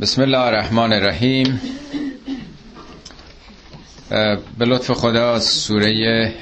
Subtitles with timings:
[0.00, 1.60] بسم الله الرحمن الرحیم.
[4.58, 5.90] به لطف خدا سوره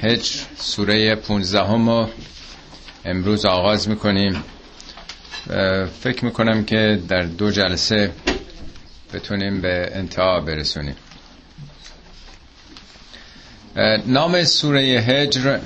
[0.01, 2.09] هجر سوره 15 هم
[3.05, 4.43] امروز آغاز می‌کنیم.
[6.01, 8.11] فکر می‌کنم که در دو جلسه
[9.13, 10.95] بتونیم به انتها برسونیم.
[14.07, 15.59] نام سوره هجر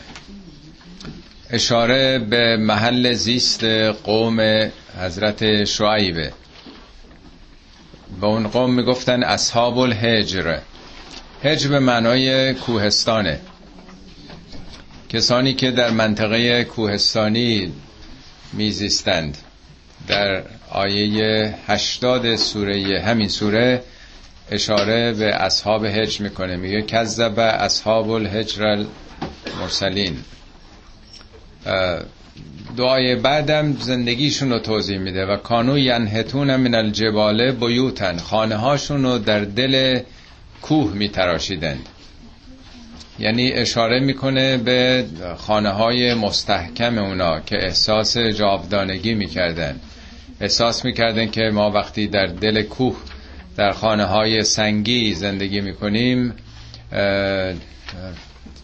[1.49, 3.63] اشاره به محل زیست
[4.03, 4.69] قوم
[4.99, 6.33] حضرت شعیبه.
[8.21, 10.57] به اون قوم می‌گفتن اصحاب الهجر
[11.43, 13.39] هجر به معنای کوهستانه.
[15.09, 17.73] کسانی که در منطقه کوهستانی
[18.53, 19.37] میزیستند.
[20.07, 23.83] در آیه هشتاد سوره همین سوره
[24.51, 26.55] اشاره به اصحاب هجر می‌کنه.
[26.55, 28.85] میگه کذب اصحاب الهجر
[29.47, 30.17] المرسلین
[32.77, 38.17] دعای بعدم زندگیشون رو توضیح میده و کانو ینهتون من الجبال بیوتن.
[38.17, 39.99] خانه هاشون رو در دل
[40.61, 41.89] کوه میتراشیدند.
[43.19, 45.05] یعنی اشاره می‌کنه به
[45.37, 49.79] خانه های مستحکم اونا که احساس جاودانگی می‌کردن
[50.41, 52.97] احساس می‌کردن که ما وقتی در دل کوه
[53.57, 56.33] در خانه های سنگی زندگی می‌کنیم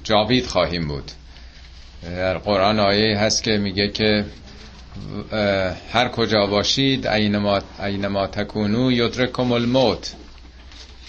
[0.03, 1.11] جاوید خواهیم بود.
[2.05, 4.25] در قرآن آیه هست که میگه که
[5.91, 10.13] هر کجا باشید اینما, اینما تکونو یدرکم الموت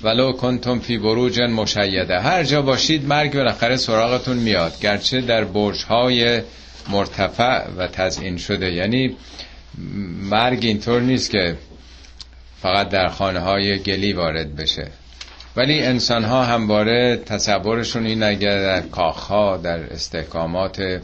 [0.03, 2.21] ولو کنتم فی بروج مشیده.
[2.21, 6.43] هر جا باشید مرگ بالاخره سراغتون میاد گرچه در برج های
[6.89, 8.73] مرتفع و تزئین شده.
[8.73, 9.17] یعنی
[10.23, 11.57] مرگ اینطور نیست که
[12.63, 14.87] فقط در خانه های گلی وارد بشه.
[15.57, 21.01] ولی انسان ها همواره تصورشون این اگر در کاخها در استحکامات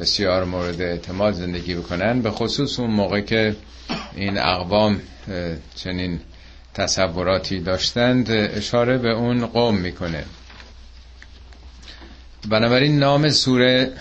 [0.00, 3.56] بسیار مورد اعتماد زندگی بکنن به خصوص اون موقع که
[4.16, 5.00] این اقوام
[5.74, 6.20] چنین
[6.74, 10.24] تصوراتی داشتند اشاره به اون قوم می‌کنه.
[12.48, 13.92] بنابراین نام سوره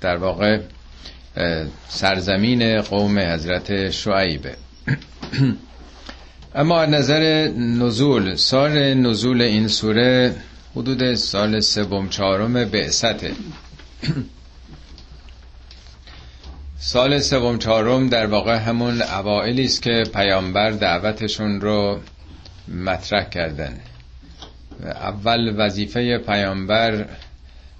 [0.00, 0.60] در واقع
[1.88, 4.56] سرزمین قوم حضرت شعیبه
[6.54, 10.34] اما از نظر نزول سال نزول این سوره
[10.76, 13.32] حدود سال سوم چهارم بعثته
[16.78, 21.98] سال سوم چهارم در واقع همون اوائلی است که پیامبر دعوتشون رو
[22.68, 23.80] مطرح کردن.
[24.84, 27.06] اول وظیفه پیامبر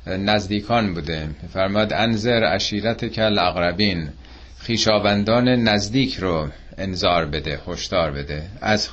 [0.07, 1.29] نزدیکان بوده.
[1.53, 4.09] فرماد انذر عشیرت کل اقربین
[4.59, 8.43] خیشاوندان نزدیک رو انذار بده هشدار بده.
[8.61, 8.89] از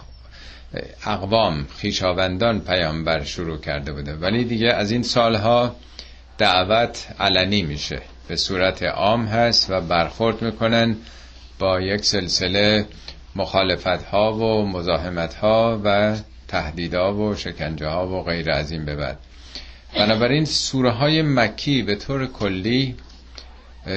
[1.05, 4.15] اقوام خیشاوندان پیامبر شروع کرده بوده.
[4.15, 5.75] ولی دیگه از این سالها
[6.37, 8.01] دعوت علنی میشه.
[8.27, 10.95] به صورت عام هست و برخورد می‌کنن
[11.59, 12.85] با یک سلسله
[13.35, 16.15] مخالفت ها و مزاحمت ها و
[16.47, 19.19] تهدیدها و شکنجه ها و غیر از این به بعد.
[19.95, 22.95] بنابراین سوره های مکی به طور کلی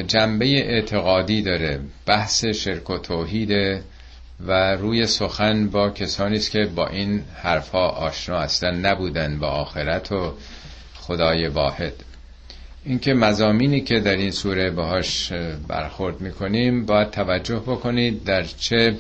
[0.07, 3.83] جنبه اعتقادی داره بحث شرک و توحیده
[4.47, 10.13] و روی سخن با کسانی است که با این حرفها آشنا هستن نبودن با آخرت
[10.13, 10.35] و
[10.95, 11.93] خدای واحد.
[12.85, 15.33] اینکه مزامینی که در این سوره باهاش
[15.69, 18.97] برخورد می‌کنیم باید توجه بکنید در چه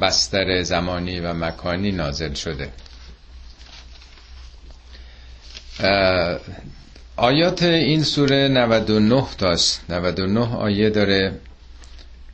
[0.00, 2.68] بستر زمانی و مکانی نازل شده.
[7.16, 9.90] آیات این سوره 99 تاست.
[9.90, 11.32] 99 آیه داره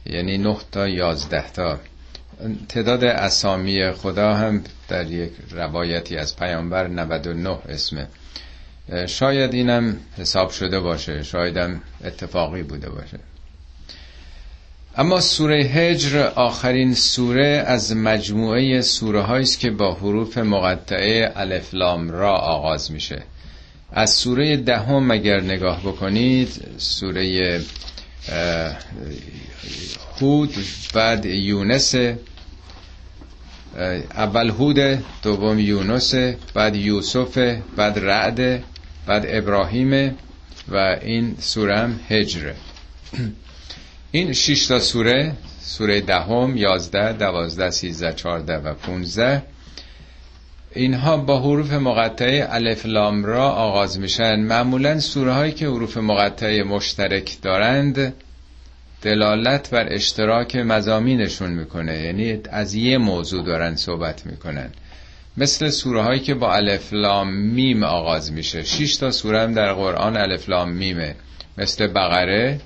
[0.07, 1.79] یعنی 9 تا 11 تا.
[2.69, 8.09] تعداد اسامی خدا هم در یک روایتی از پیامبر 99 اسمه.
[9.07, 13.19] شاید اینم حساب شده باشه شایدم اتفاقی بوده باشه.
[14.97, 22.11] اما سوره هجر آخرین سوره از مجموعه سوره است که با حروف مقطعه الف لام
[22.11, 23.23] را آغاز میشه.
[23.93, 27.61] از سوره دهم ده اگر نگاه بکنید سوره
[30.21, 30.55] هود
[30.95, 31.95] بعد یونس
[34.15, 36.15] اول هود دوم یونس
[36.55, 37.39] بعد یوسف
[37.77, 38.65] بعد رعد
[39.07, 40.17] بعد ابراهیم
[40.69, 42.55] و این سوره هم هجره
[44.13, 49.43] این شش تا سوره سوره دهم یازده دوازده سیزده چارده و پونزده
[50.75, 54.41] اینها با حروف مقطعه الف لام را آغاز میشن.
[54.41, 58.15] معمولا سوره هایی که حروف مقطعه مشترک دارند
[59.03, 61.99] دلالت بر اشتراک مزامینشون می‌کنه.
[61.99, 64.71] یعنی از یه موضوع دارن صحبت می‌کنن.
[65.37, 68.63] مثل سوره هایی که با الف لام میم آغاز میشه.
[68.63, 71.15] شش تا سوره هم در قرآن الف لام میمه.
[71.59, 72.61] مثل بقره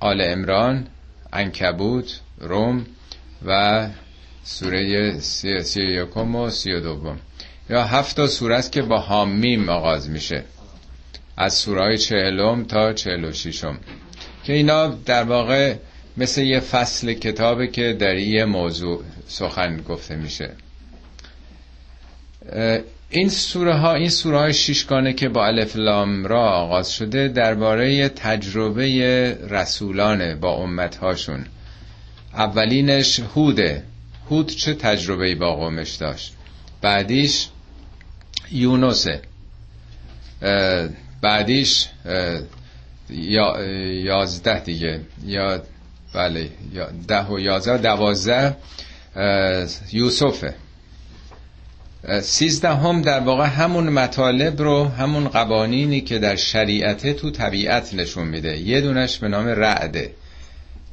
[0.00, 0.86] آل امران
[1.32, 2.86] انکبوت روم
[3.46, 3.86] و
[4.48, 7.18] سوره سی, سی یکم و سی و دوم.
[7.70, 10.44] یا هفت سوره است که با حامیم آغاز میشه.
[11.36, 13.78] از سوره چهلم تا چهل و شیشم
[14.44, 15.74] که اینا در واقع
[16.16, 20.50] مثل یه فصل کتابه که در یه موضوع سخن گفته میشه.
[23.10, 28.08] این سوره ها این سوره های شیشگانه که با الف لام را آغاز شده درباره
[28.08, 31.46] تجربه رسولانه با امت هاشون
[32.34, 33.82] اولینش هوده.
[34.30, 36.32] هود چه تجربه با قومش داشت؟
[36.80, 37.48] بعدیش
[38.52, 39.22] یونسه.
[41.22, 41.86] بعدیش
[43.10, 43.64] یا
[44.04, 45.00] یازده دیگه.
[45.26, 45.62] یا
[46.14, 46.50] بله
[47.08, 48.56] ده و یازده دوازده
[49.92, 50.54] یوسفه.
[52.22, 58.28] سیزده هم در واقع همون مطالب رو همون قوانینی که در شریعته تو طبیعت نشون
[58.28, 58.58] میده.
[58.58, 60.12] یه دونش به نام رعده.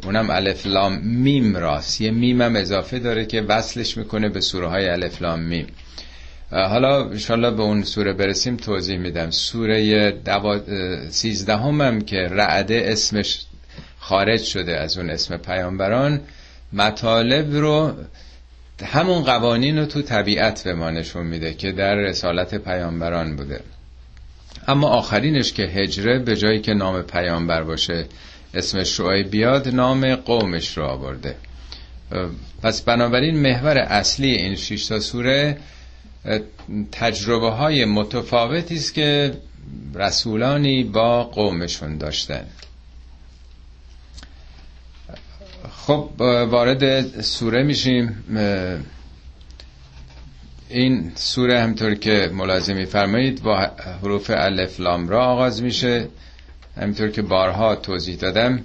[0.05, 2.01] اونم الف لام میم راست.
[2.01, 5.67] یه میم هم اضافه داره که وصلش می‌کنه به سوره های الف لام میم.
[6.51, 9.31] حالا انشالله به اون سوره برسیم توضیح میدم.
[9.31, 10.59] سوره دوا...
[11.09, 13.45] سیزده هم, هم که رعده اسمش
[13.99, 16.21] خارج شده از اون اسم پیامبران
[16.73, 17.93] مطالب رو
[18.85, 23.59] همون قوانین رو تو طبیعت به ما نشون میده که در رسالت پیامبران بوده.
[24.67, 28.05] اما آخرینش که هجره به جایی که نام پیامبر باشه
[28.53, 31.35] اسمش رو بیاد نام قومش رو آورده.
[32.63, 35.57] پس بنابراین محور اصلی این شیشتا سوره
[36.91, 39.33] تجربه های متفاوتی است که
[39.95, 42.45] رسولانی با قومشون داشتن.
[45.71, 46.09] خب
[46.49, 48.23] وارد سوره میشیم.
[50.69, 53.57] این سوره همطور که ملاحظه میفرمایید با
[54.01, 56.07] حروف الف لام را آغاز میشه.
[56.77, 58.63] همطور که بارها توضیح دادم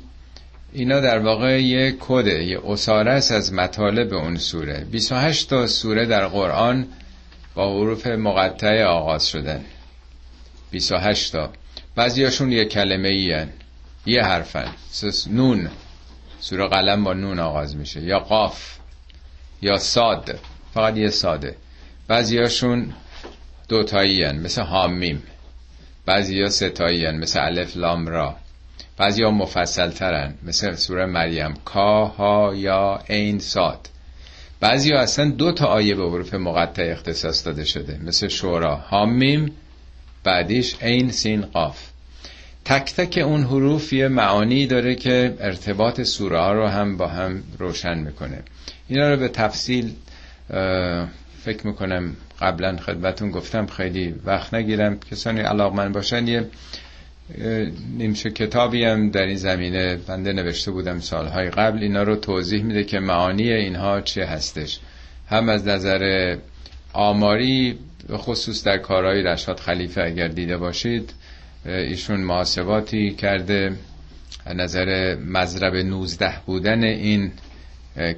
[0.72, 4.86] اینا در واقع یه کده یه اسارس از مطالب اون سوره.
[4.90, 6.86] 28 تا سوره در قرآن
[7.54, 9.64] با حروف مقطعه آغاز شدن.
[10.70, 11.50] 28 تا.
[11.94, 13.46] بعضیاشون یه کلمه ای
[14.06, 14.72] یه حرفن.
[15.30, 15.68] نون.
[16.40, 18.00] سوره قلم با نون آغاز میشه.
[18.02, 18.76] یا قاف.
[19.62, 20.38] یا ساد.
[20.74, 21.56] فقط یه ساده.
[22.08, 22.92] بعضیاشون
[23.68, 24.36] دوتایی هن.
[24.38, 25.22] مثل حامیم.
[26.08, 28.36] بعضی ها ستایی هن مثل الف لام را.
[28.96, 31.54] بعضی ها مفصل ترن مثل سوره مریم.
[31.64, 33.88] کا ها یا این ساد
[34.60, 38.76] بعضی ها اصلا دو تا آیه به حروف مقطع اختصاص داده شده مثل شورا.
[38.76, 39.52] حامیم
[40.24, 41.78] بعدیش این سین قاف.
[42.64, 47.42] تک تک اون حروف یه معانی داره که ارتباط سوره ها رو هم با هم
[47.58, 48.42] روشن می‌کنه.
[48.88, 49.92] اینا رو به تفصیل
[51.48, 54.98] فکر می‌کنم قبلا خدمتون گفتم خیلی وقت نگیرم.
[55.10, 56.46] کسانی علاقمند باشن یه
[57.98, 61.82] نیمچه کتابی هم در این زمینه بنده نوشته بودم سالهای قبل.
[61.82, 64.80] اینا رو توضیح میده که معانی اینها چه هستش.
[65.28, 66.36] هم از نظر
[66.92, 67.78] آماری
[68.12, 71.12] خصوص در کارهای رشاد خلیفه اگر دیده باشید
[71.64, 73.72] ایشون محاسباتی کرده.
[74.54, 77.32] نظر مذرب 19 بودن این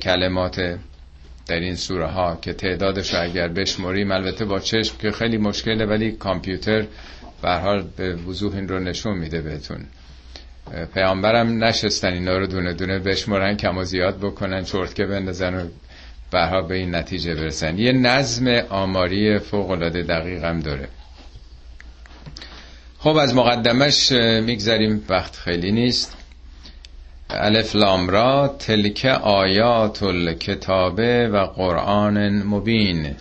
[0.03, 0.79] کلمات
[1.51, 6.13] در این سوره ها که تعدادش اگر بشمریم البته با چشم که خیلی مشکله ولی
[6.13, 6.87] کامپیوتر
[7.43, 9.85] به حال به وضوح این رو نشون میده بهتون.
[10.95, 15.69] پیامبرم نشستن اینا رو دونه دونه بشمرن کم و زیاد بکنن چرتکه بندازن و
[16.31, 17.79] برها به این نتیجه برسن.
[17.79, 20.89] یه نظم آماری فوق العاده دقیق هم داره.
[22.99, 26.17] خب از مقدمش می‌گذاریم وقت خیلی نیست.
[27.33, 33.17] الف لام را تلک آیات الکتابه و قرآن مبین.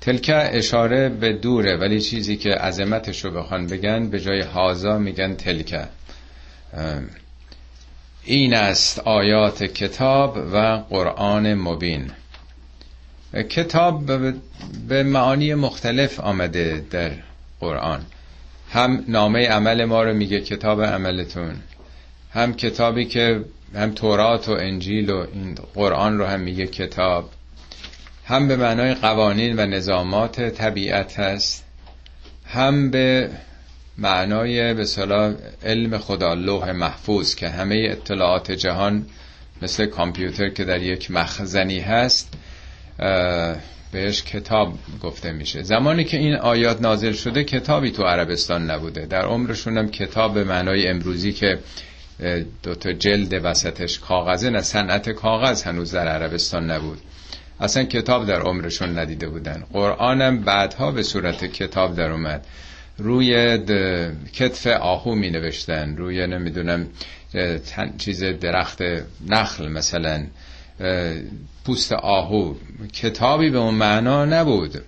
[0.00, 5.34] تلک اشاره به دوره ولی چیزی که عظمتش رو بخوان بگن به جای هازا میگن
[5.34, 5.88] تلک.
[8.24, 12.10] این است آیات کتاب و قرآن مبین.
[13.50, 14.10] کتاب
[14.88, 17.10] به معانی مختلف آمده در
[17.60, 18.00] قرآن.
[18.70, 21.54] هم نامه عمل ما رو میگه کتاب عملتون.
[22.34, 27.30] هم کتابی که هم تورات و انجیل و این قرآن رو هم میگه کتاب.
[28.24, 31.64] هم به معنای قوانین و نظامات طبیعت هست
[32.46, 33.30] هم به
[33.98, 34.86] معنای به
[35.64, 39.06] علم خدا لوح محفوظ که همه اطلاعات جهان
[39.62, 42.34] مثل کامپیوتر که در یک مخزنی هست
[43.92, 45.62] بهش کتاب گفته میشه.
[45.62, 49.06] زمانی که این آیات نازل شده کتابی تو عربستان نبوده.
[49.06, 51.58] در عمرشون هم کتاب به معنای امروزی که
[52.62, 56.98] دوتا جلد وسطش کاغذه نه صنعت کاغذ هنوز در عربستان نبود.
[57.60, 59.64] اصلا کتاب در عمرشون ندیده بودن.
[59.72, 62.46] قرآنم بعدها به صورت کتاب در اومد.
[62.98, 63.58] روی
[64.32, 66.86] کتف آهو می نوشتن روی نمی‌دونم
[67.98, 68.82] چیز درخت
[69.28, 70.26] نخل مثلا.
[71.64, 72.54] پوست آهو.
[72.92, 74.82] کتابی به اون معنا نبود.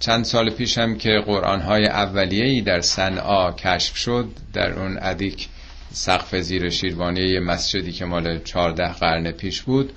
[0.00, 5.48] چند سال پیش هم که قرآن های اولیه‌ای در صنعا کشف شد در اون ادیک
[5.92, 9.92] سقف زیر شیروانی مسجدی که مال 14 قرن پیش بود.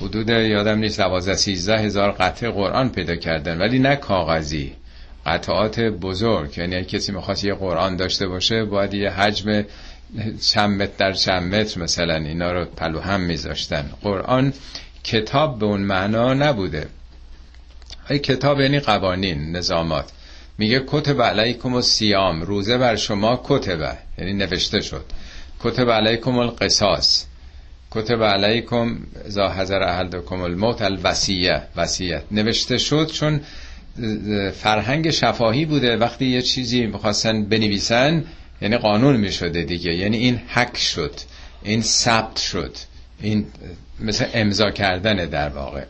[0.00, 4.72] حدود یادم نیست 12 13 هزار قطعه قرآن پیدا کردن ولی نه کاغذی
[5.26, 6.58] قطعات بزرگ.
[6.58, 9.64] یعنی کسی می‌خواست یه قرآن داشته باشه باید یه حجم
[10.52, 13.90] چند متر در چند متر مثلا اینا رو پلو هم میذاشتن.
[14.02, 14.52] قرآن
[15.04, 16.86] کتاب به اون معنا نبوده.
[18.08, 20.12] های کتاب یعنی قوانین نظامات.
[20.58, 25.04] میگه کتب علیکم و سیام روزه بر شما کتبه یعنی نوشته شد.
[25.60, 27.24] کتب علیکم القصاص.
[27.90, 33.40] کتب علیکم ازا حضر احدکم الموت الوسیه وسیعت نوشته شد چون
[34.54, 35.96] فرهنگ شفاهی بوده.
[35.96, 38.24] وقتی یه چیزی می‌خواستن بنویسن
[38.62, 39.94] یعنی قانون می‌شده دیگه.
[39.94, 41.14] یعنی این حک شد.
[41.62, 42.76] این ثبت شد.
[43.20, 43.46] این
[44.00, 45.84] مثل امضا کردن در واقع.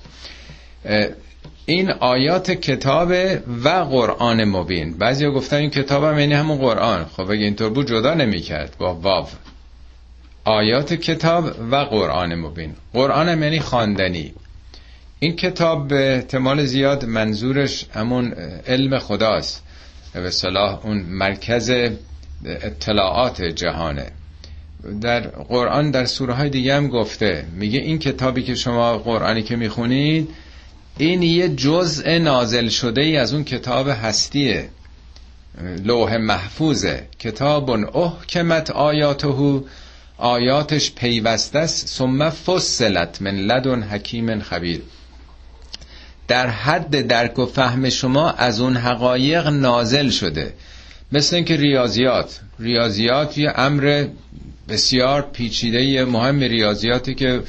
[1.66, 3.12] این آیات کتاب
[3.64, 4.99] و قرآن مبین.
[4.99, 7.04] بعضی گفتن این کتاب هم یعنی همون قرآن.
[7.04, 9.26] خب اگه اینطور بود جدا نمی کرد با واو.
[10.44, 12.75] آیات کتاب و قرآن مبین.
[12.92, 14.33] قرآن هم یعنی خواندنی.
[15.18, 18.35] این کتاب به احتمال زیاد منظورش همون
[18.66, 19.62] علم خداست.
[20.14, 21.73] به صلاح اون مرکز
[22.44, 24.06] اطلاعات جهانه.
[25.00, 27.44] در قرآن در سوره های دیگه هم گفته.
[27.52, 30.28] میگه این کتابی که شما قرآنی که می‌خونید
[30.98, 34.68] این یه جزء نازل شده ای از اون کتاب هستیه.
[35.84, 37.06] لوح محفوظه.
[37.18, 39.60] کتاب احکمت آیاته
[40.18, 41.86] آیاتش پیوسته است.
[41.88, 44.82] ثم فصلت من لدن حکیم خبیر.
[46.28, 50.54] در حد درک و فهم شما از اون حقایق نازل شده.
[51.12, 52.40] مثل اینکه ریاضیات.
[52.58, 54.06] ریاضیات یه امر
[54.68, 57.42] بسیار پیچیده مهم ریاضیاتی که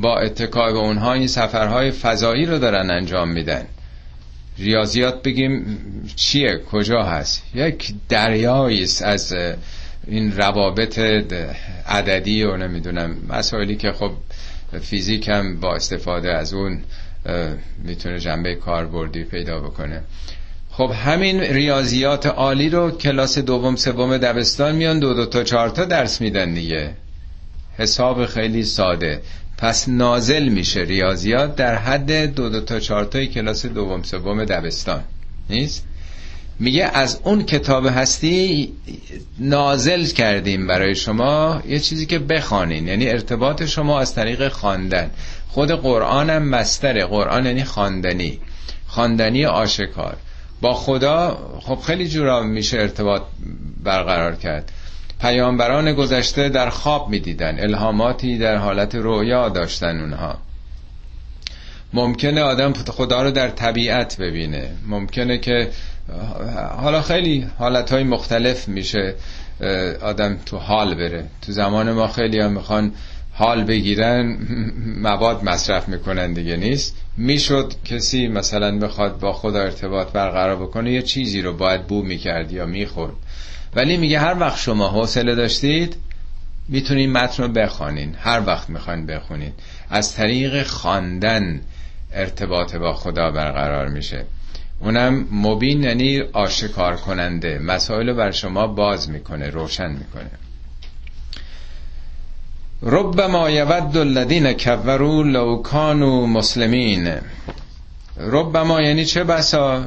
[0.00, 3.64] با اتکای به اونها این سفرهای فضایی رو دارن انجام میدن.
[4.58, 5.78] ریاضیات بگیم
[6.16, 9.36] چیه؟ کجا هست؟ یک دریایی است از
[10.06, 10.98] این روابط
[11.86, 14.12] عددی و نمی‌دونم مسائلی که خب
[14.80, 16.82] فیزیک هم با استفاده از اون
[17.84, 20.02] می‌تونه جنبه کاربردی پیدا بکنه.
[20.70, 25.84] خب همین ریاضیات عالی رو کلاس دوم سوم دبستان میان دو دو تا چهار تا
[25.84, 26.90] درس میدن دیگه.
[27.78, 29.20] حساب خیلی ساده.
[29.58, 35.04] پس نازل میشه ریاضیات در حد دو دو تا چهار تای کلاس دوم سوم دبستان.
[35.50, 35.84] نیست؟
[36.58, 38.72] میگه از اون کتاب هستی
[39.38, 42.88] نازل کردیم برای شما یه چیزی که بخوانین.
[42.88, 45.10] یعنی ارتباط شما از طریق خواندن.
[45.48, 47.04] خود قرآن هم مستره.
[47.06, 48.40] قرآن یعنی خواندنی.
[48.86, 50.16] خواندنی آشکار.
[50.60, 53.22] با خدا خب خیلی جورا میشه ارتباط
[53.84, 54.72] برقرار کرد.
[55.24, 60.38] پیامبران گذشته در خواب می‌دیدن الهاماتی در حالت رویا داشتن اونها.
[61.92, 64.70] ممکنه آدم خدا رو در طبیعت ببینه.
[64.86, 65.70] ممکنه که
[66.76, 69.14] حالا خیلی حالتهای مختلف میشه
[70.02, 71.24] آدم تو حال بره.
[71.42, 72.92] تو زمان ما خیلی هم می‌خوان
[73.32, 74.38] حال بگیرن
[75.06, 76.96] مواد مصرف می‌کنن دیگه نیست.
[77.16, 82.52] می‌شد کسی مثلا بخواد با خدا ارتباط برقرار بکنه یه چیزی رو باید بو می‌کرد
[82.52, 83.14] یا می‌خورد.
[83.76, 85.96] ولی میگه هر وقت شما حوصله داشتید
[86.68, 89.52] می‌تونین متن رو بخوانین هر وقت می‌خواین بخونین.
[89.90, 91.60] از طریق خواندن
[92.12, 94.24] ارتباط با خدا برقرار میشه.
[94.80, 100.30] اونم مبین یعنی آشکار کننده مسائل بر شما باز می‌کنه روشن می‌کنه.
[102.82, 107.14] ربما یود الذین کفروا لو کانوا مسلمین.
[108.16, 109.84] ربما یعنی چه بسا؟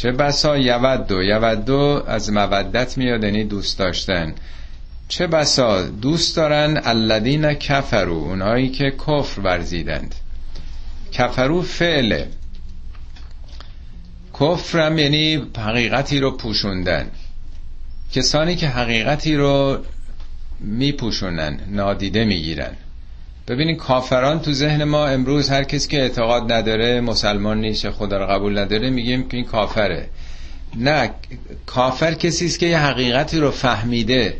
[0.00, 4.34] چه بسا یودو یودو از مودت میاد یعنی دوست داشتن.
[5.08, 10.14] چه بسا؟ دوست دارن الذین کفرو اونایی که کفر ورزیدند.
[11.12, 12.28] کفرو فعله.
[14.40, 17.10] کفرم یعنی حقیقتی رو پوشوندن.
[18.12, 19.78] کسانی که حقیقتی رو
[20.60, 22.76] میپوشونن نادیده می‌گیرن.
[23.48, 28.26] ببینید کافران تو ذهن ما امروز هر کسی که اعتقاد نداره مسلمان نیست خدا رو
[28.26, 30.08] قبول نداره میگیم که این کافره.
[30.76, 31.10] نه
[31.66, 34.34] کافر کسی است که یه حقیقتی رو فهمیده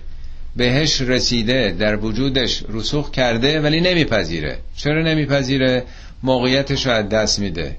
[0.57, 4.59] بهش رسیده در وجودش رسوخ کرده ولی نمیپذیره.
[4.77, 5.85] چرا نمیپذیره؟
[6.23, 7.77] موقعیتش رو از دست میده.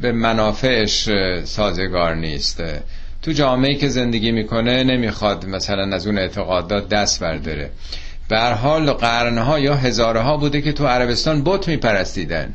[0.00, 1.08] به منافعش
[1.44, 2.62] سازگار نیست.
[3.22, 7.70] تو جامعه که زندگی می‌کنه نمی‌خواد مثلا از اون اعتقادات دست برداره.
[8.32, 12.52] به حال قرنها یا هزارها بوده که تو عربستان بت میپرستیدن.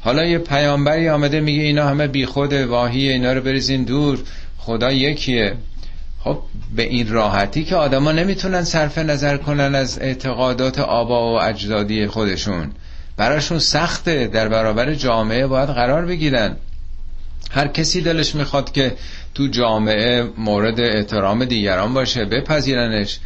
[0.00, 4.18] حالا یه پیامبری آمده میگه اینا همه بیخود واهی اینا رو بریزین دور.
[4.58, 5.54] خدا یکیه.
[6.24, 6.38] خب
[6.76, 12.70] به این راحتی که آدما نمی‌تونن صرف نظر کنن از اعتقادات آبا و اجدادی خودشون.
[13.16, 16.56] براشون سخته در برابر جامعه باید قرار بگیرن.
[17.50, 18.92] هر کسی دلش می‌خواد که
[19.34, 23.18] تو جامعه مورد احترام دیگران باشه بپذیرنش.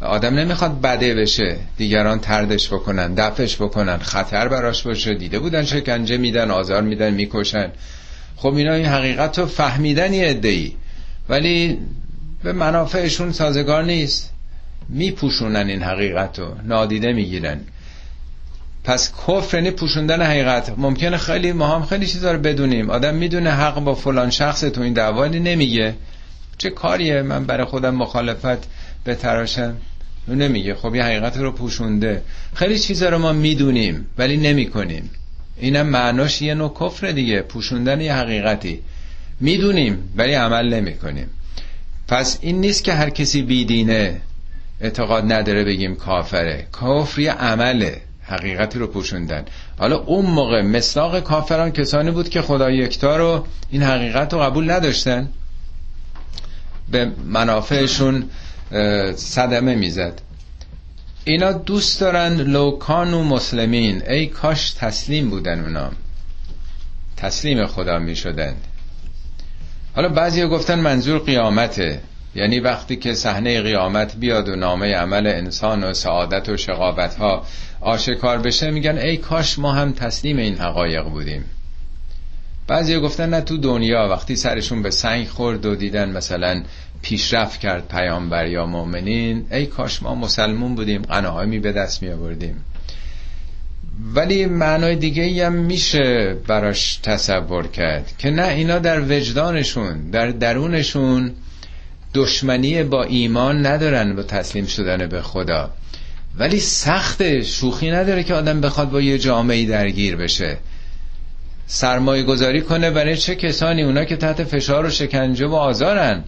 [0.00, 1.56] آدم نمی‌خواد بده بشه.
[1.76, 5.14] دیگران تردش بکنن دفش بکنن خطر براش باشه.
[5.14, 7.70] دیده بودن شکنجه میدن آزار میدن می‌کشن.
[8.36, 10.74] خب اینا این حقیقت رو فهمیدن یه ادهی
[11.28, 11.78] ولی
[12.42, 14.32] به منافعشون سازگار نیست.
[14.88, 16.54] میپوشونن این حقیقت رو.
[16.64, 17.60] نادیده می‌گیرن.
[18.84, 20.72] پس کفر یعنی پوشوندن حقیقت.
[20.78, 22.90] ممکنه خیلی ما هم خیلی چیزا رو بدونیم.
[22.90, 25.94] آدم می‌دونه حق با فلان شخص تو این دعوانی نمیگه.
[26.58, 28.75] چه کاریه؟ من برای خودم مخالفت
[29.06, 29.76] به تراشم
[30.28, 30.74] نمیگه.
[30.74, 32.22] خب یه حقیقت رو پوشونده.
[32.54, 35.10] خیلی چیزا رو ما می‌دونیم ولی نمی‌کنیم.
[35.56, 37.42] اینم معناش یه نوع کفر دیگه.
[37.42, 38.82] پوشوندن یه حقیقتی.
[39.40, 41.30] می‌دونیم ولی عمل نمی‌کنیم.
[42.08, 44.20] پس این نیست که هر کسی بیدینه
[44.80, 46.66] اعتقاد نداره بگیم کافره.
[46.72, 49.44] کافر یه عمله حقیقتی رو پوشوندن.
[49.78, 54.70] حالا اون موقع مصداق کافران کسانی بود که خدا یکتا رو این حقیقت رو قبول
[54.70, 55.28] نداشتن.
[56.90, 58.24] به منافعشون
[59.14, 60.20] صدمه می‌زد.
[61.24, 64.02] اینا دوست دارن لوکان و مسلمین.
[64.08, 65.90] ای کاش تسلیم بودن اونا.
[67.16, 68.54] تسلیم خدا می شدن
[69.94, 72.00] حالا بعضی گفتن منظور قیامته.
[72.34, 77.46] یعنی وقتی که صحنه قیامت بیاد و نامه عمل انسان و سعادت و شقابت ها
[77.80, 81.44] آشکار بشه میگن ای کاش ما هم تسلیم این حقایق بودیم.
[82.66, 86.62] بعضی گفتن نه تو دنیا وقتی سرشون به سنگ خورد و دیدن مثلا
[87.02, 92.64] پیشرفت کرد پیامبر یا مؤمنین ای کاش ما مسلمون بودیم غناهایی به دست می آوردیم
[94.14, 100.30] ولی معنای دیگه ای هم میشه براش تصور کرد که نه اینا در وجدانشون در
[100.30, 101.32] درونشون
[102.14, 105.70] دشمنی با ایمان ندارن با تسلیم شدن به خدا.
[106.38, 110.58] ولی سخت شوخی نداره که آدم بخواد با یه جامعه درگیر بشه.
[111.66, 116.24] سرمایه گذاری کنه برای چه کسانی؟ اونا که تحت فشار و شکنجه و آزارن.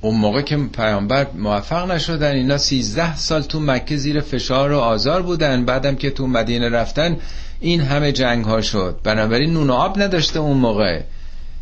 [0.00, 5.22] اون موقع که پیامبر موفق نشدن اینا سیزده سال تو مکه زیر فشار و آزار
[5.22, 5.64] بودن.
[5.64, 7.16] بعدم که تو مدینه رفتن
[7.60, 8.96] این همه جنگ ها شد.
[9.04, 11.00] بنابراین نون و آب نداشته اون موقع.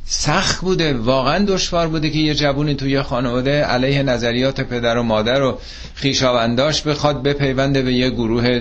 [0.05, 5.43] سخت بوده واقعا دشوار بوده که یه جوونی توی خانواده علیه نظریات پدر و مادر
[5.43, 5.59] و
[5.95, 8.61] خیشاونداش بخواد بپیونده به یه گروه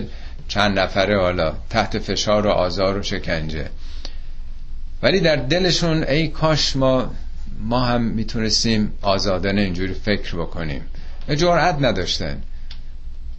[0.50, 3.70] چند نفره حالا تحت فشار و آزار و شکنجه.
[5.04, 7.12] ولی در دلشون ای کاش ما
[7.60, 10.82] ما هم می‌تونستیم آزادانه اینجوری فکر بکنیم.
[11.36, 12.42] جرأت نداشتن.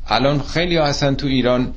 [0.09, 1.75] الان خیلی هستن تو ایران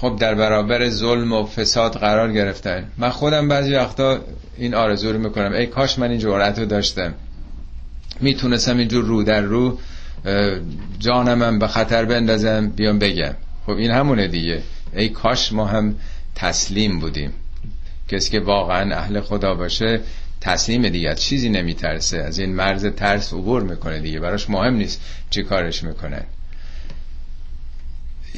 [0.00, 2.88] خب در برابر ظلم و فساد قرار گرفتن.
[2.98, 4.18] من خودم بعضی وقتا
[4.56, 5.52] این آرزو رو می‌کنم.
[5.52, 7.14] ای کاش من این جرأت رو داشتم.
[8.20, 9.78] می‌تونستم اینجور رو در رو
[10.98, 13.34] جانمم به خطر بندازم بیام بگم.
[13.70, 14.62] خب این همونه دیگه.
[14.92, 15.94] ای کاش ما هم
[16.34, 17.32] تسلیم بودیم.
[18.08, 20.00] کسی که واقعا اهل خدا باشه
[20.40, 22.18] تسلیم دیگه چیزی نمیترسه.
[22.18, 24.20] از این مرز ترس عبور می‌کنه دیگه.
[24.20, 26.22] براش مهم نیست چی کارش می‌کنه.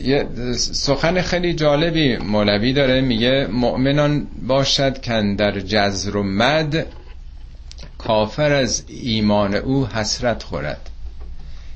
[0.02, 3.00] یه سخن خیلی جالبی مولوی داره.
[3.00, 6.86] میگه مؤمنان باشد کن در جزر و مد
[7.98, 10.90] کافر از ایمان او حسرت خورد.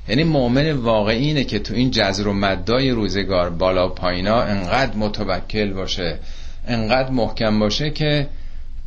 [0.07, 5.73] یعنی مؤمن واقعی اینه که تو این جزر و مدای روزگار بالا پایینا انقدر متوکل
[5.73, 6.19] باشه
[6.67, 8.27] انقدر محکم باشه که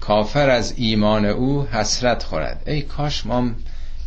[0.01, 2.63] کافر از ایمان او حسرت خورد.
[2.67, 3.51] ای کاش ما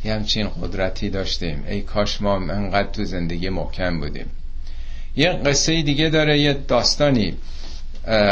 [0.06, 1.64] یه همچین قدرتی داشتیم.
[1.68, 4.26] ای کاش ما انقدر تو زندگی محکم بودیم.
[5.16, 7.34] یه قصه دیگه داره یه داستانی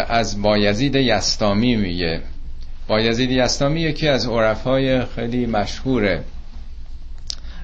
[0.10, 2.22] از بایزید یستامی میگه.
[2.88, 6.24] بایزید یستامی یکی از عرفای خیلی مشهوره.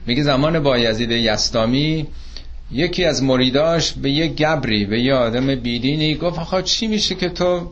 [0.08, 2.08] میگه زمان بایزید یستامی
[2.72, 7.30] یکی از مریداش به یه گبری به یه آدم بیدینی گفت آخه چی میشه که
[7.30, 7.72] تو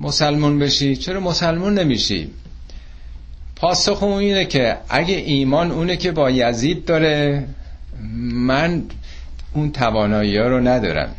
[0.00, 2.30] مسلمون بشی؟ چرا مسلمون نمیشی؟
[3.56, 7.46] پاسخ اون اینه که اگه ایمان اونه که با یزید داره
[8.32, 8.82] من
[9.54, 11.14] اون توانایی ها رو ندارم.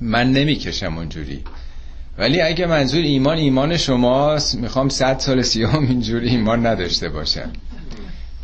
[0.00, 1.40] من نمی‌کشم اونجوری.
[2.18, 7.50] ولی اگه منظور ایمان ایمان شماست می‌خوام صد سال سیام اینجوری ایمان نداشته باشم.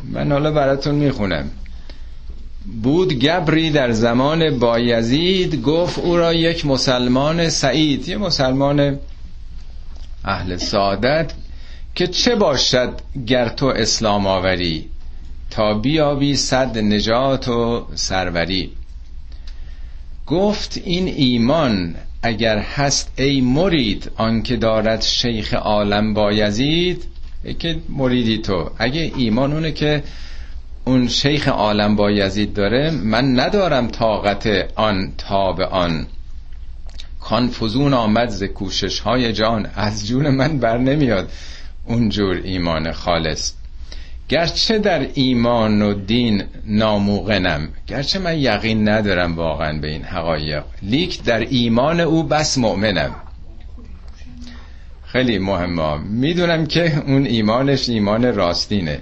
[0.03, 1.51] من حالا براتون می‌خونم.
[2.83, 8.07] بود گبری در زمان بایزید گفت او را یک مسلمان سعید.
[8.07, 8.99] یه مسلمان
[10.25, 11.33] اهل سعادت
[11.95, 12.93] که چه باشد
[13.27, 14.89] گر تو اسلام آوری؟
[15.49, 18.71] تا بیابی صد نجات و سروری.
[20.27, 27.03] گفت این ایمان اگر هست ای مرید آنکه دارد شیخ عالم بایزید
[27.59, 28.71] که مریدی تو.
[28.77, 30.03] اگه ایمان اونه که
[30.85, 36.07] اون شیخ عالم با یزید داره من ندارم طاقت آن تاب آن.
[37.21, 39.67] کانفوزون آمد ز کوشش های جان.
[39.75, 41.31] از جون من بر نمیاد
[41.85, 43.53] اونجور ایمان خالص.
[44.29, 50.63] گرچه در ایمان و دین ناموقنم گرچه من یقین ندارم واقعا به این حقایق.
[50.81, 53.15] لیک در ایمان او بس مؤمنم.
[55.11, 55.97] خیلی مهمه.
[55.97, 59.01] می‌دونم که اون ایمانش ایمان راستینه.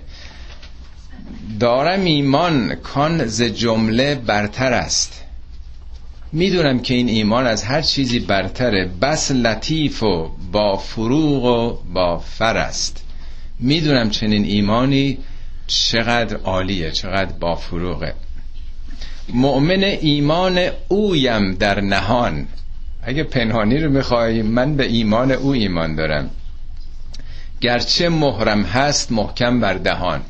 [1.60, 5.24] دارم ایمان کان ز جمله برتر است.
[6.32, 8.89] می‌دونم که این ایمان از هر چیزی برتره.
[9.02, 13.04] بس لطیف و با فروغ و با فر است.
[13.60, 15.17] می‌دونم چنین ایمانی
[15.67, 18.13] چقدر عالیه چقدر با فروغه.
[19.34, 22.48] مؤمن ایمان اویم در نهان.
[23.03, 26.29] اگه پنهانی رو می‌خوای من به ایمان او ایمان دارم.
[27.62, 30.21] گرچه مهرم هست محکم بر دهان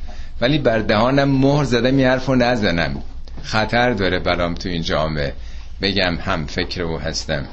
[0.42, 3.04] ولی بر دهانم مهر زده می حرف نزنم.
[3.44, 5.34] خطر داره برام تو این جامعه.
[5.82, 7.46] بگم هم فکر او هستم.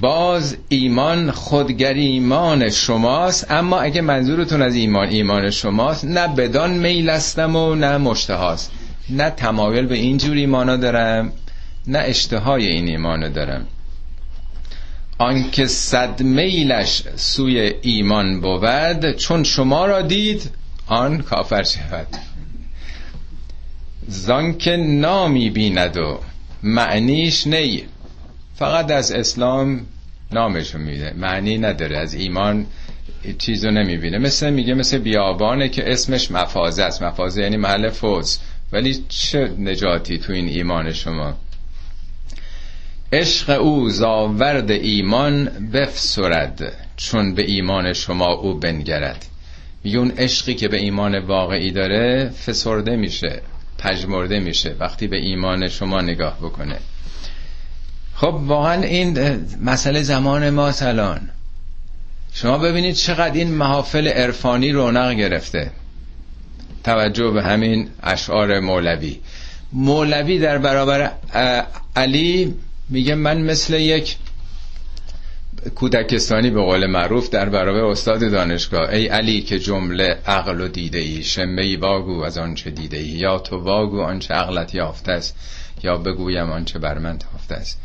[0.00, 7.10] باز ایمان خودگری ایمان شماست اما اگه منظورتون از ایمان ایمان شماست نه بدان میل
[7.10, 8.72] استم و نه مشتهاست.
[9.10, 11.32] نه تمایل به اینجور ایمانا دارم.
[11.86, 13.66] نه اشتهای این ایمانو دارم.
[15.18, 20.50] آنکه صد میلش سوی ایمان بود چون شما را دید
[20.86, 22.06] آن کافر شود.
[24.08, 26.20] زانکه نامی بیند و
[26.62, 27.84] معنیش نی.
[28.54, 29.86] فقط از اسلام
[30.32, 31.14] نامشو میده.
[31.16, 31.98] معنی نداره.
[31.98, 32.66] از ایمان
[33.38, 34.18] چیزو نمی‌بینه.
[34.18, 37.02] مثل میگه مثل بیابانه که اسمش مفازه است.
[37.02, 38.38] مفازه یعنی محل فوز.
[38.72, 41.36] ولی چه نجاتی تو این ایمان شما؟
[43.12, 49.26] عشق او زاورد ایمان بفسرد چون به ایمان شما او بنگرد.
[49.84, 53.42] میگه اون عشقی که به ایمان واقعی داره فسرده میشه
[53.78, 56.76] پژمرده میشه وقتی به ایمان شما نگاه بکنه.
[58.14, 59.18] خب واقعا این
[59.64, 61.20] مسئله زمان ما الان.
[62.32, 65.70] شما ببینید چقدر این محافل عرفانی رونق گرفته.
[66.84, 69.20] توجه به همین اشعار مولوی.
[69.72, 71.12] مولوی در برابر
[71.96, 72.54] علی
[72.90, 74.16] میگه من مثل یک
[75.74, 78.90] کودکستانی به قول معروف در برابر استاد دانشگاه.
[78.90, 83.04] ای علی که جمله عقل و دیده ای شمه ای واگو از آنچه دیده ای.
[83.04, 85.36] یا تو واگو آنچه عقلت یافته است
[85.82, 87.78] یا بگویم آنچه بر من تافته است.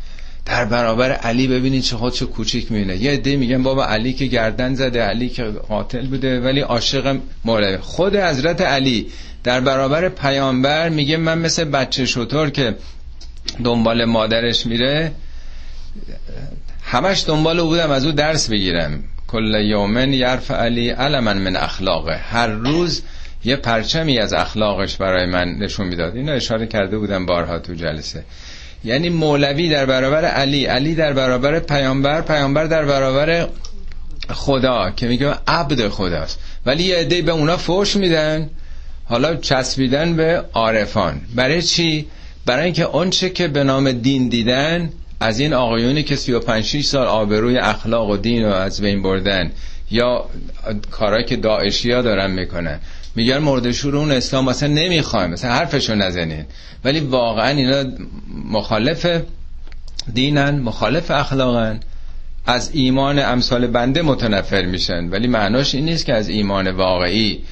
[0.46, 2.96] در برابر علی ببینید چه خودشو کوچیک می‌بینه.
[2.96, 7.76] یه عده میگن بابا علی که گردن زده علی که قاتل بوده ولی عاشق مولوی.
[7.76, 9.06] خود حضرت علی
[9.44, 12.74] در برابر پیامبر میگه من مثل بچه شطور که
[13.64, 15.12] دنبال مادرش میره.
[16.82, 19.02] همش دنبال او بودم از او درس بگیرم.
[19.26, 22.16] کل یومن یرف علی علمن من اخلاقه.
[22.16, 23.02] هر روز
[23.44, 26.16] یه پرچمی از اخلاقش برای من نشون می‌داد.
[26.16, 28.24] اینو اشاره کرده بودم بارها تو جلسه.
[28.84, 33.48] یعنی مولوی در برابر علی علی در برابر پیامبر پیامبر در برابر
[34.30, 36.38] خدا که میگه عبد خداست.
[36.66, 38.50] ولی یه عده به اونا فوش میدن
[39.04, 41.20] حالا چسبیدن به عارفان.
[41.34, 42.06] برای چی؟
[42.46, 47.58] برای اینکه آنچه که به نام دین دیدن از این آقایونی که 35 سال آبروی
[47.58, 49.52] اخلاق و دین رو از بین بردن
[49.90, 50.24] یا
[50.90, 52.80] کارهایی که داعشی ها دارن می‌کنن.
[53.16, 56.44] میگن مردشور اون اسلام مثلا نمی‌خوایم مثلا حرفشو نزنین.
[56.84, 57.84] ولی واقعا اینا
[58.44, 59.22] مخالف
[60.14, 61.80] دینن مخالف اخلاقن.
[62.46, 65.08] از ایمان امثال بنده متنفر میشن.
[65.08, 67.44] ولی معناش این نیست که از ایمان واقعی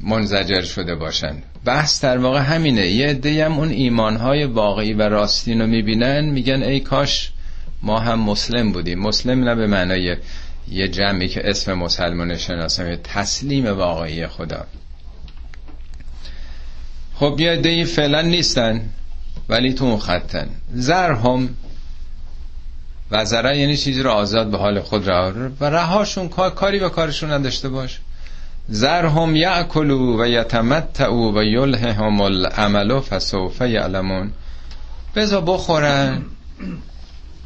[0.00, 1.34] منزجر شده باشن.
[1.64, 2.86] بحث در واقع همینه.
[2.86, 7.32] یه عده هم اون ایمانهای واقعی و راستین رو می‌بینن میگن ای کاش
[7.82, 8.98] ما هم مسلم بودیم.
[8.98, 10.16] مسلم نه به معنای
[10.68, 14.66] یه جمعی که اسم مسلمان شناسم تسلیم واقعی خدا.
[17.14, 18.90] خب یه عده فعلا نیستن
[19.48, 20.48] ولی تو اون خطن.
[20.74, 21.48] زرهم
[23.10, 27.32] و زره یعنی چیزی رو آزاد به حال خود رها و رهاشون کاری به کارشون
[27.32, 28.00] نداشته باش.
[28.72, 34.32] زرهم یعکلو و یتمتعو و یلههم العمل فسوف یعلمون.
[35.16, 36.22] بزا بخورن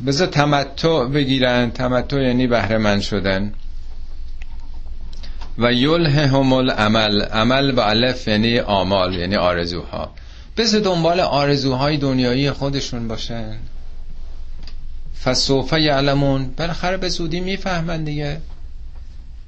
[0.06, 1.70] بزا تمتع بگیرن.
[1.70, 3.52] تمتع یعنی بهره من شدن.
[5.58, 7.22] و یلههم العمل.
[7.22, 10.10] عمل با الف یعنی آمال یعنی آرزوها.
[10.56, 13.56] بزا دنبال آرزوهای دنیایی خودشون باشن.
[15.24, 16.50] فسوف یعلمون.
[16.56, 18.40] بالاخره به زودی می‌فهمن دیگه.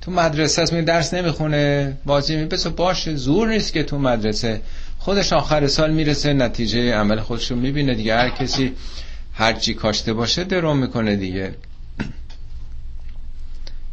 [0.06, 4.60] تو مدرسه است درس نمی‌خونه بازی میپسه باشه زور نیست که تو مدرسه.
[4.98, 8.16] خودش آخر سال می‌رسه نتیجه عمل خودش رو می‌بینه دیگه.
[8.16, 8.72] هر کسی
[9.34, 11.54] هر چی کاشته باشه درو می‌کنه دیگه.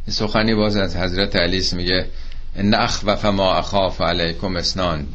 [0.10, 2.06] سخنی باز از حضرت علی میگه
[2.56, 5.08] ان اخوف ما اخاف علیکم اسنان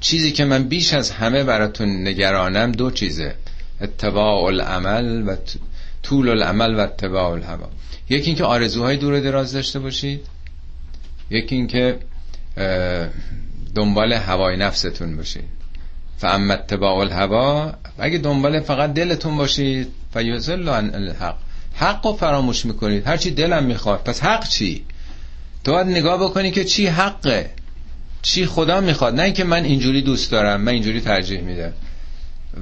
[0.00, 3.34] چیزی که من بیش از همه براتون نگرانم دو چیزه.
[3.80, 5.36] اتباع العمل و
[6.02, 7.68] طول العمل و اتباع الهوا.
[8.08, 10.31] یکی اینکه آرزوهای دور دراز داشته باشید.
[11.32, 11.98] یکی اینکه
[13.74, 15.44] دنبال هوای نفستون باشید.
[16.18, 21.36] فاما اتباع الهوا اگه دنبال فقط دلتون باشید فیزل عن الحق.
[21.74, 23.06] حق رو فراموش می‌کنید.
[23.06, 24.02] هرچی دلم می‌خواد.
[24.02, 24.84] پس حق چی؟
[25.64, 27.50] تو باید نگاه بکنی که چی حقه.
[28.22, 29.14] چی خدا می‌خواد.
[29.14, 31.72] نه اینکه من اینجوری دوست دارم من اینجوری ترجیح میدم.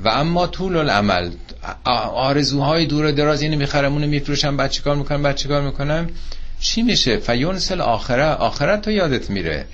[0.04, 1.30] و اما طول العمل.
[2.14, 6.08] آرزوهای دور دراز اینو می‌خرم اونو میفروشم بعد چیکار می‌کنم بعد چیکار می‌کنم؟
[6.60, 9.66] چی میشه؟ فیونسل آخره آخرت تو یادت میره.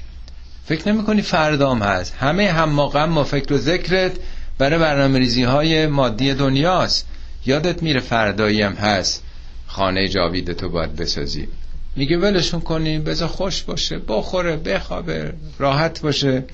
[0.65, 2.15] فکر نمی کنی فردام هست.
[2.15, 4.13] همه هم غم و فکر و ذکرت
[4.59, 7.07] برای برنامه ریزی های مادی دنیاست.
[7.47, 9.23] یادت میره فردایی هم هست.
[9.67, 11.49] خانه جاوید تو باید بسازی.
[11.97, 16.45] میگه ولشون کنی بذار خوش باشه بخوره بخوابه راحت باشه.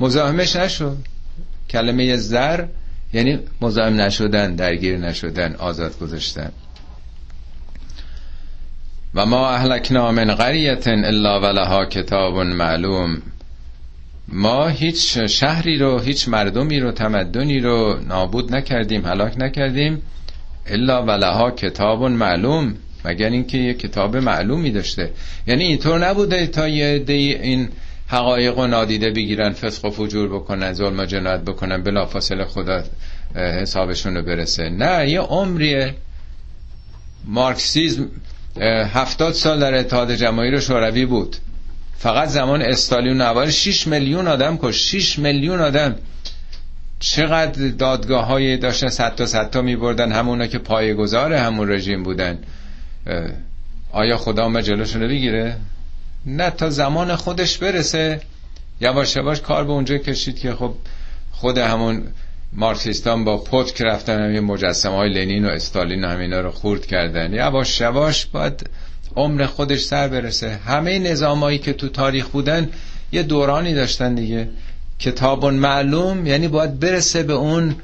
[0.00, 0.96] مزاحمش نشو.
[1.70, 2.64] کلمه زر
[3.12, 6.52] یعنی مزاحم نشدن درگیر نشدن آزاد گذاشتن.
[9.14, 13.22] و ما اهلکنا من قریت الا ولها کتاب معلوم.
[14.28, 20.02] ما هیچ شهری رو هیچ مردمی رو تمدنی رو نابود نکردیم هلاک نکردیم.
[20.66, 22.74] الا ولها کتاب معلوم.
[23.04, 25.10] مگر اینکه یه کتاب معلومی داشته.
[25.46, 27.68] یعنی اینطور نبوده تا یه دی این
[28.08, 32.82] حقایق و نادیده بگیرن فسق و فجور بکنن ظلم و جنایت بکنن بلا فاصله خدا
[33.34, 34.68] حسابشون رو برسه.
[34.68, 35.94] نه یه عمریه.
[37.24, 38.08] مارکسیزم
[38.60, 41.36] هفتاد سال در اتحاد جماهیر شوروی بود.
[41.98, 45.94] فقط زمان استالین نوار 6 میلیون آدم کش 6 میلیون آدم.
[47.00, 52.02] چقدر دادگاه های داشتن صد تا صد تا می بردن همونا که پایگزار همون رژیم
[52.02, 52.38] بودن.
[53.92, 55.56] آیا خدا ما رو بگیره؟
[56.26, 58.20] نه تا زمان خودش برسه.
[58.80, 60.74] یواش یواش کار به اونجا کشید که خب
[61.32, 62.02] خود همون
[62.52, 67.32] مارکسیستان با پتک رفتن همین مجسم های لنین و استالین و همینا رو خورد کردن.
[67.32, 68.70] یواش یواش باید
[69.16, 70.50] عمر خودش سر برسه.
[70.50, 72.68] همه نظامایی که تو تاریخ بودن
[73.12, 74.48] یه دورانی داشتن دیگه.
[74.98, 77.76] کتاب معلوم یعنی باید برسه به اون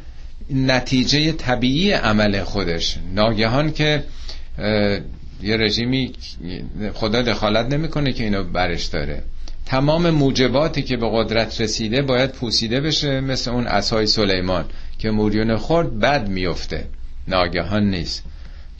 [0.50, 2.98] نتیجه طبیعی عمل خودش.
[3.14, 4.04] ناگهان که
[5.42, 6.12] یه رژیمی
[6.94, 9.22] خدا دخالت نمی‌کنه که اینو برش داره.
[9.68, 14.64] تمام موجباتی که به قدرت رسیده باید پوسیده بشه مثل اون اسای سلیمان
[14.98, 16.84] که موریون خورد بد میفته
[17.28, 18.24] ناگهان نیست.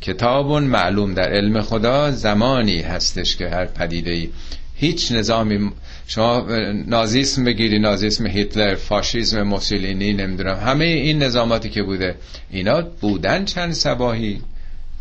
[0.01, 4.29] کتاب معلوم در علم خدا زمانی هستش که هر پدیده ای
[4.75, 5.71] هیچ نظامی
[6.07, 6.47] شما
[6.87, 12.15] نازیسم بگیری نازیسم هیتلر فاشیسم موسولینی نمی‌دونم همه این نظاماتی که بوده
[12.51, 14.41] اینا بودن چند سباهی.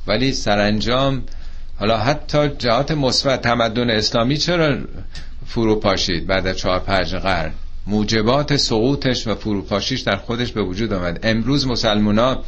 [0.08, 1.24] ولی سرانجام
[1.80, 4.78] حالا حتی جهات مثبت تمدن اسلامی چرا
[5.48, 6.28] فروپاشید.
[6.28, 7.52] بعد از چهار پنج قرن.
[7.88, 11.20] موجبات سقوطش و فروپاشیش در خودش به وجود آمد.
[11.24, 12.44] امروز مسلمونا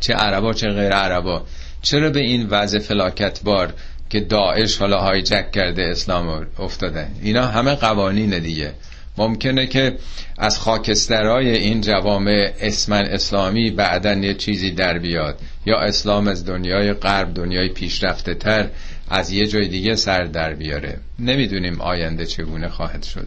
[0.00, 1.42] چه عربا چه غیر عربا.
[1.82, 3.74] چرا به این وضع فلاکت بار
[4.10, 8.72] که داعش حالا هایجک کرده اسلام افتاده؟ اینا همه قوانین دیگه.
[9.18, 9.96] ممکنه که
[10.38, 15.38] از خاکسترهای این جوامع اسمن اسلامی بعدا یه چیزی در بیاد.
[15.66, 18.68] یا اسلام از دنیای غرب دنیای پیشرفته تر
[19.10, 21.00] از یه جای دیگه سر در بیاره.
[21.18, 23.26] نمی‌دونیم آینده چگونه خواهد شد.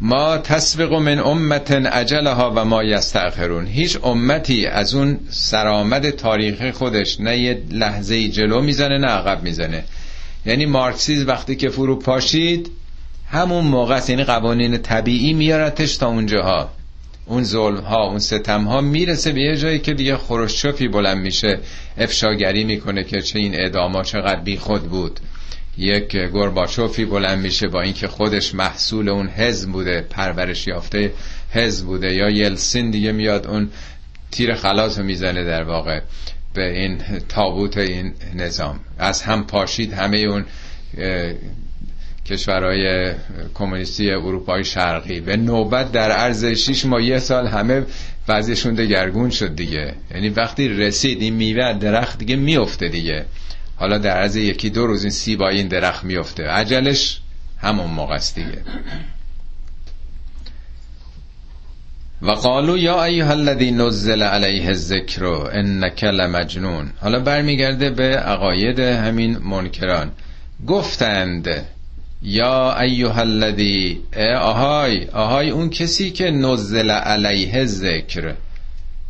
[0.00, 3.66] ما تسبق من امت اجلها و ما یستأخرون.
[3.66, 9.84] هیچ امتی از اون سرآمد تاریخی خودش نه یه لحظه جلو می‌زنه نه عقب می‌زنه.
[10.46, 12.70] یعنی مارکسیز وقتی که فرو پاشید
[13.30, 14.10] همون موقع است.
[14.10, 16.68] یعنی قوانین طبیعی میارتش تا اونجاها.
[17.30, 21.58] اون ظلم ها اون ستم ها می‌رسه به یه جایی که دیگه خروشچوفی بلند میشه
[21.98, 25.20] افشاگری می‌کنه که چه این اعداما چقدر بی خود بود.
[25.78, 31.12] یک گرباچوفی بلند میشه با اینکه خودش محصول اون حزب بوده پرورش یافته
[31.50, 32.14] حزب بوده.
[32.14, 33.70] یا یلسین دیگه میاد اون
[34.30, 36.00] تیر خلاص رو می‌زنه در واقع
[36.54, 38.80] به این تابوت این نظام.
[38.98, 40.44] از هم پاشید همه اون
[42.26, 43.14] کشورهای
[43.54, 45.20] کمونیستی اروپای شرقی.
[45.20, 47.82] به نوبت در عرض 6 ماه یه سال همه
[48.28, 49.94] وضعشون دگرگون شد دیگه.
[50.14, 53.24] یعنی وقتی رسید این میوه درخت دیگه میفته دیگه.
[53.76, 56.46] حالا در عرض یکی دو روز این سیب این درخت میفته.
[56.46, 57.20] عجلش
[57.58, 58.62] همون موقع است دیگه.
[62.22, 66.92] و قالو یا ایها الذی نزل علیه الذکر انک لمجنون.
[67.00, 70.12] حالا برمیگرده به عقاید همین منکران.
[70.66, 71.48] گفتند
[72.22, 74.00] یا ایها الذی
[74.40, 78.34] آهای آهای اون کسی که نزل علیه ذکر.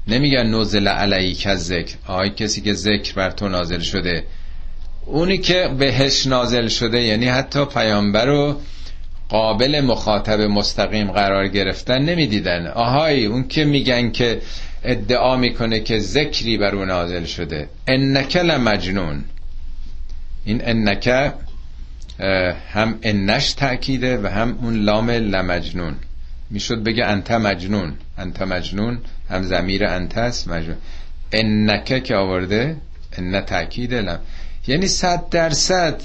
[0.08, 1.94] نمیگن نزل علیک ذکر.
[2.06, 4.24] آهای کسی که ذکر بر تو نازل شده.
[5.06, 8.60] اونی که بهش نازل شده یعنی حتی پیامبر رو
[9.28, 12.66] قابل مخاطب مستقیم قرار گرفتن نمی‌دیدن.
[12.66, 14.40] آهای اون که میگن که
[14.84, 17.68] ادعا می‌کنه که ذکری بر اون نازل شده.
[17.86, 19.24] انک لمجنون
[20.44, 21.32] این انک
[22.72, 25.94] هم انش تأکیده و هم اون لام لمجنون.
[26.50, 27.94] می‌شد بگه انت مجنون.
[28.18, 28.98] انت مجنون
[29.30, 30.76] هم زمیر انت است مجنون.
[31.32, 32.76] انکه که آورده
[33.18, 34.18] ان تأکیده لم.
[34.66, 36.00] یعنی صد درصد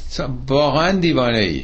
[0.48, 1.64] واقعا دیوانه ای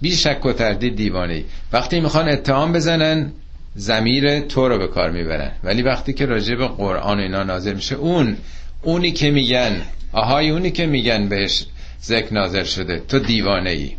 [0.00, 3.32] بی شک و تردید دیوانه ای وقتی می‌خوان اتهام بزنن
[3.74, 5.52] زمیر تو رو به کار می‌برن.
[5.64, 8.36] ولی وقتی که راجع به قرآن اینا نازل میشه اون
[8.82, 11.66] اونی که میگن آهای اونی که میگن بهش
[12.04, 13.02] ذکر نازل شده.
[13.08, 13.92] تو دیوانه ای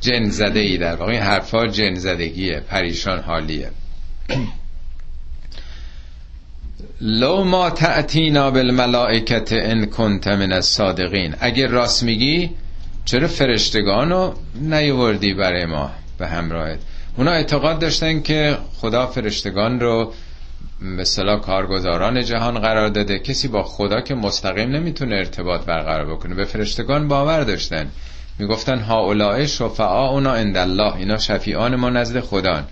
[0.00, 1.18] جن زده ای در واقع.
[1.18, 2.60] حرفا جن زدگیه.
[2.60, 3.70] پریشان حالیه.
[7.00, 11.34] لو ما تأتینا بالملائکت ان کنت من الصادقین.
[11.40, 12.50] اگه راست میگی
[13.04, 16.78] چرا فرشتگان رو نیوردی برای ما به همراهت؟
[17.16, 20.12] اونا اعتقاد داشتن که خدا فرشتگان رو
[20.80, 23.18] مثلا کارگزاران جهان قرار داده.
[23.18, 26.34] کسی با خدا که مستقیم نمی‌تونه ارتباط برقرار بکنه.
[26.34, 27.88] به فرشتگان باور داشتن.
[28.38, 30.96] می‌گفتن ها شفعا اونا عند الله.
[30.96, 32.64] اینا شفیعان ما نزد خدا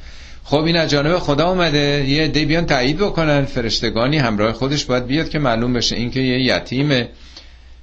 [0.45, 2.05] خب این از جانب خدا اومده.
[2.09, 3.45] یه دی بیان تایید بکنن.
[3.45, 7.09] فرشتگانی همراه خودش باید بیاد که معلوم بشه اینکه یه یتیمه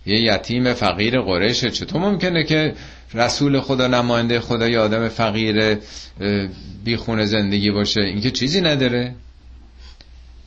[0.05, 1.69] یه یتیم فقیر قریشه.
[1.69, 2.73] چطور ممکنه که
[3.13, 5.77] رسول خدا نماینده خدا یه آدم فقیر
[6.83, 9.15] بیخونه زندگی باشه؟ اینکه چیزی نداره.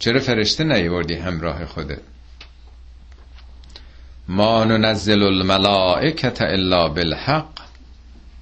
[0.04, 1.98] چرا فرشته نیوردی همراه خوده
[4.28, 7.48] ما ننزل الملائکت الا بالحق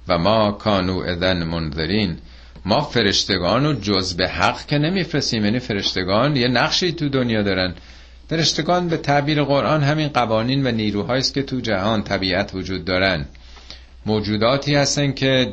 [0.07, 2.17] و ما کانو اذن منذرین.
[2.65, 5.45] ما فرشتگان رو جز به حق که نمیفرستیم.
[5.45, 7.73] یعنی فرشتگان یه نقشی تو دنیا دارن.
[8.29, 13.25] فرشتگان به تعبیر قرآن همین قوانین و نیروهایی است که تو جهان طبیعت وجود دارن.
[14.05, 15.51] موجوداتی هستن که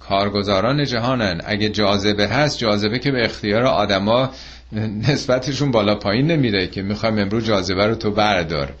[0.00, 1.40] کارگزاران جهانن.
[1.44, 4.30] اگه جاذبه هست جاذبه که به اختیار آدما
[4.72, 8.74] نسبتشون بالا پایین نمیره که می‌خوایم امروز جاذبه رو تو بردار.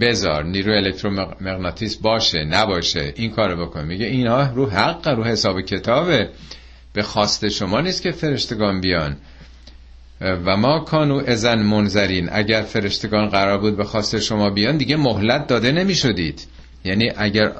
[0.00, 3.84] بذار نیرو الکترومغناطیس باشه نباشه این کارو بکن.
[3.84, 6.28] میگه اینا رو حق رو حساب کتابه.
[6.92, 9.16] به خواست شما نیست که فرشتگان بیان.
[10.22, 15.46] و ما کانو ازن منظرین اگر فرشتگان قرار بود به خواست شما بیان دیگه مهلت
[15.46, 16.46] داده نمی شدید
[16.84, 17.52] یعنی اگر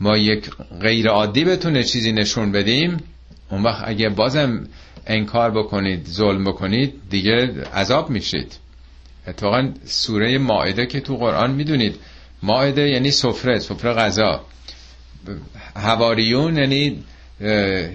[0.00, 2.96] ما یک غیر عادی بتونه چیزی نشون بدیم
[3.50, 4.66] اون وقت اگه بازم
[5.08, 8.58] انکار بکنید ظلم بکنید دیگه عذاب میشید.
[9.26, 11.96] اتفاقا سوره ماعده که تو قرآن می‌دونید.
[12.42, 14.44] ماعده یعنی سفره سفره غذا.
[15.76, 17.04] هواریون یعنی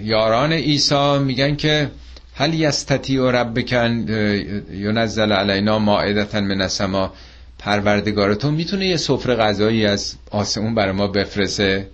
[0.02, 1.90] یاران عیسی میگن که
[2.34, 4.06] هل یستتی و ربکن
[4.72, 7.12] ینزل علینا مائدتا من السما.
[7.58, 11.88] پروردگارتون می‌تونه یه سفره غذایی از آسمون برای ما بفرسه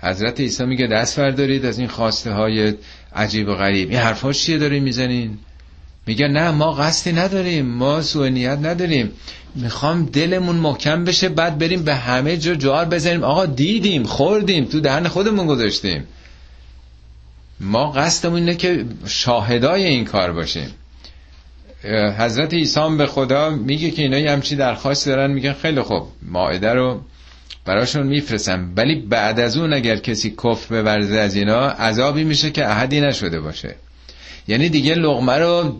[0.00, 2.74] حضرت عیسی میگه دست بردارید از این خواسته های
[3.14, 3.90] عجیب و غریب.
[3.90, 5.38] این حرفا چیه داریم می‌زنین؟
[6.06, 9.10] میگه نه ما قصدی نداریم ما سوء نیت نداریم.
[9.54, 13.24] می‌خوام دلمون محکم بشه بعد بریم به همه جا جوار بزنیم.
[13.24, 16.04] آقا دیدیم خوردیم تو دهن خودمون گذاشتیم.
[17.60, 20.70] ما قصدمون اینه که شاهدای این کار باشیم.
[22.18, 27.00] حضرت عیسی به خدا میگه که اینا همچی درخواست دارن میگن خیلی خوب ماعده رو
[27.68, 32.70] براشون میفرسم ولی بعد از اون اگر کسی کفر بورزه از اینا عذابی میشه که
[32.70, 33.74] احدی نشده باشه.
[34.48, 35.78] یعنی دیگه لغمه رو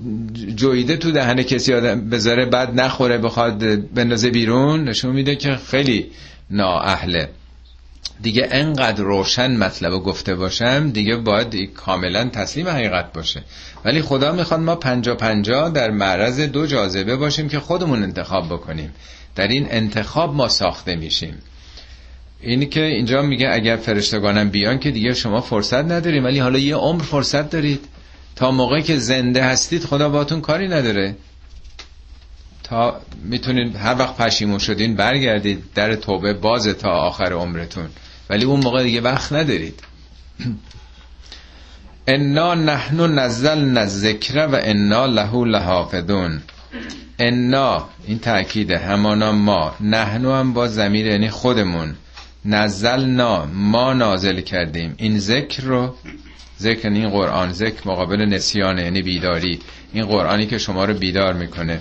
[0.55, 3.59] جویده تو دهن کسی آدم بذاره بعد نخوره بخواد
[3.95, 6.07] بندازه بیرون نشون میده که خیلی
[6.51, 7.29] نااهله.
[8.23, 13.43] دیگه انقدر روشن مطلب گفته باشم دیگه باید کاملا تسلیم حقیقت باشه.
[13.85, 18.93] ولی خدا می‌خواد ما پنجا پنجا در معرض دو جاذبه باشیم که خودمون انتخاب بکنیم.
[19.37, 21.35] در این انتخاب ما ساخته میشیم.
[22.41, 26.77] اینی که اینجا میگه اگر فرشتگانم بیان که دیگه شما فرصت نداریم ولی حالا یه
[26.77, 27.85] عمر فرصت دارید.
[28.37, 31.17] تا موقعی که زنده هستید خدا باتون کاری نداره.
[32.63, 37.89] تا می‌تونید هر وقت پشیمون شدین برگردید در توبه باز تا آخر عمرتون.
[38.31, 39.81] ولی اون موقع دیگه وقت ندارید.
[42.07, 46.43] انا نحنو نزل ذکر و انا له لحافظون.
[47.19, 49.75] انا این تأکیده همانا ما.
[49.81, 51.95] نحنو هم با زمیر یعنی خودمون.
[52.45, 54.95] نزلنا ما نازل کردیم.
[54.97, 55.95] این ذکر رو
[56.61, 59.61] ذکر یعنی این قرآن ذکر مقابل نسیان یعنی بیداری.
[59.93, 61.81] این قرآنی که شما رو بیدار می‌کنه.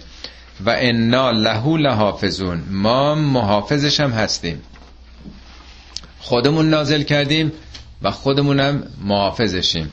[0.66, 2.64] و انا لهو لحافظون.
[2.72, 4.62] ما محافظش هم هستیم.
[6.20, 7.52] خودمون نازل کردیم
[8.02, 9.92] و خودمونم محافظشیم.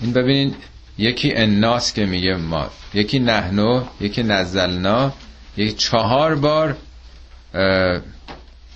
[0.00, 0.54] این ببینین
[0.98, 5.12] یکی اناس که میگه ما یکی نحنو یکی نزلنا
[5.56, 6.76] یکی چهار بار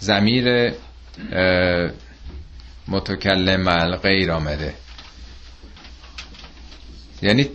[0.00, 0.72] زمیر
[2.88, 4.74] متکلم غیر آمده.
[7.22, 7.48] یعنی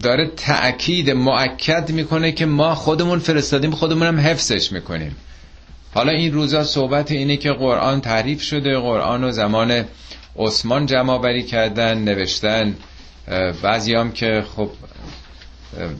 [0.00, 5.16] داره تأکید معکد می‌کنه که ما خودمون فرستادیم خودمون هم حفظش می‌کنیم.
[5.94, 9.84] حالا این روزا صحبت اینه که قرآن تعریف شده قرآن و زمان
[10.36, 12.76] عثمان جمع بری کردن نوشتن.
[13.62, 14.70] بعضی هم که خب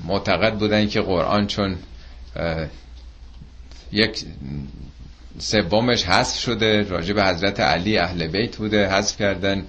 [0.06, 1.76] معتقد بودن که قرآن چون
[3.92, 4.24] یک
[5.38, 6.82] سومش حذف شده.
[6.82, 9.64] راجع به حضرت علی اهل بیت بوده حذف کردن.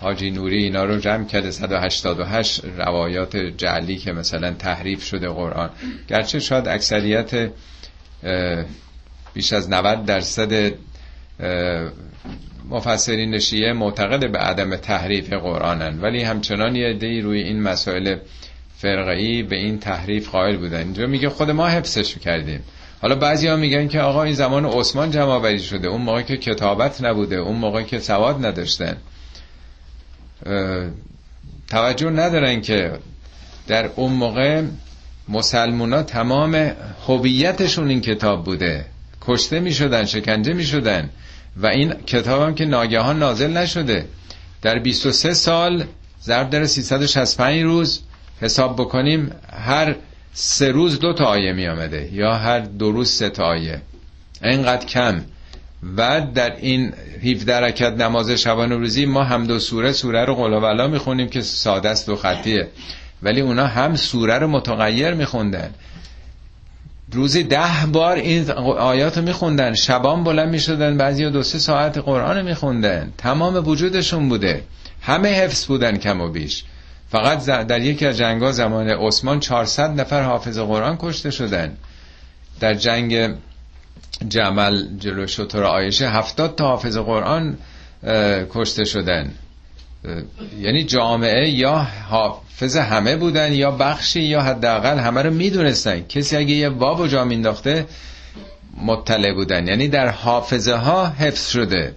[0.00, 1.50] حاجی نوری اینا رو جمع کرده.
[1.50, 5.70] 188 روایات جعلی که مثلا تحریف شده قرآن.
[6.08, 7.50] گرچه شاید اکثریت
[9.34, 10.72] بیش از 90 درصد
[12.70, 16.00] مفسرین شیعه معتقد به عدم تحریف قرآنن.
[16.00, 18.16] ولی همچنان یه عده‌ای روی این مسائل
[18.76, 20.78] فرقه‌ای به این تحریف قائل بودن.
[20.78, 22.60] اینجا میگه خود ما حفظش کردیم.
[23.04, 25.88] حالا بعضی ها میگن که آقا این زمان عثمان جمع شده.
[25.88, 27.36] اون موقع که کتابت نبوده.
[27.36, 28.96] اون موقع که سواد نداشتن.
[31.68, 32.92] توجه ندارن که
[33.66, 34.62] در اون موقع
[35.28, 36.72] مسلمونا تمام
[37.08, 38.84] هویتشون این کتاب بوده.
[39.20, 41.10] کشته می شدن شکنجه می شدن
[41.56, 44.06] و این کتاب هم که ناگهان نازل نشده.
[44.62, 45.84] در 23 سال
[46.22, 48.00] ضرب در 365 روز
[48.40, 49.94] حساب بکنیم هر
[50.36, 53.82] سه روز دو تا آیه می آمده یا هر دو روز سه تا آیه.
[54.42, 55.20] اینقدر کم.
[55.96, 56.92] و در این
[57.24, 61.88] 17 رکت نماز شبانه روزی ما هم دو سوره سوره رو قلوبلا می‌خونیم که ساده
[61.88, 62.68] است و خطیه.
[63.22, 65.74] ولی اونا هم سوره رو متغیر میخوندن
[67.12, 72.42] روزی ده بار این آیات رو میخوندن شبان بلند می‌شدن بعضی دو سه ساعت قرآن
[72.42, 74.62] میخوندن تمام وجودشون بوده.
[75.02, 76.64] همه حفظ بودن کم و بیش.
[77.14, 81.76] فقط در یکی از جنگا زمان عثمان 400 نفر حافظ قرآن کشته شدن
[82.60, 83.34] در جنگ
[84.28, 87.58] جمل جلو شطور آیشه هفتاد تا حافظ قرآن
[88.50, 89.30] کشته شدن
[90.60, 96.00] یعنی جامعه یا حافظ همه بودن یا بخشی یا حداقل همه رو می‌دونستن.
[96.00, 97.86] کسی اگه یه باب و جا مینداخته
[98.82, 99.66] مطلع بودن.
[99.68, 101.94] یعنی در حافظه ها حفظ شده.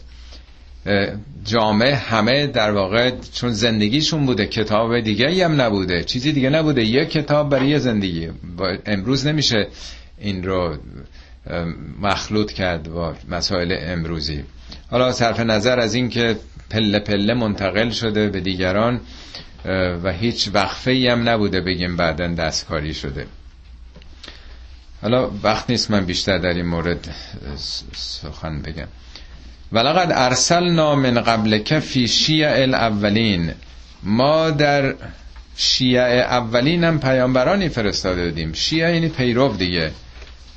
[1.48, 6.04] جامعه همه در واقع چون زندگیشون بوده کتاب دیگه هم نبوده.
[6.04, 6.86] چیزی دیگه نبوده.
[6.86, 8.30] یه کتاب برای زندگی.
[8.86, 9.68] امروز نمیشه
[10.18, 10.78] این رو
[12.02, 14.44] مخلوط کرد با مسائل امروزی.
[14.92, 16.36] حالا صرف نظر از این که
[16.70, 19.02] پله پله منتقل شده به دیگران
[20.04, 23.26] و هیچ وقفه ای هم نبوده بگیم بعدا دستکاری شده.
[25.02, 27.16] حالا وقت نیست من بیشتر در این مورد
[27.96, 28.88] سخن بگم.
[29.72, 33.52] ولقد ارسلنا من قبل فی شیع الاولین.
[34.04, 34.96] ما در
[35.56, 38.54] شیع اولین هم پیامبرانی فرستاده بودیم.
[38.54, 39.92] شیع یعنی پیرو دیگه.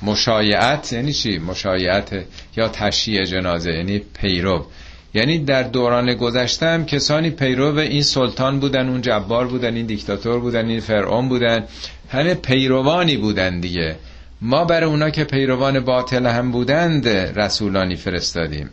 [0.01, 2.25] مشایعت یعنی چی؟ مشایعت
[2.57, 4.65] یا تشییع جنازه یعنی پیرو.
[5.13, 10.39] یعنی در دوران گذشته هم کسانی پیرو این سلطان بودن اون جبار بودن این دیکتاتور
[10.39, 11.63] بودن این فرعون بودن
[12.09, 13.95] همه پیروانی بودن دیگه.
[14.41, 18.69] ما برای اونا که پیروان باطل هم بودند رسولانی فرستادیم.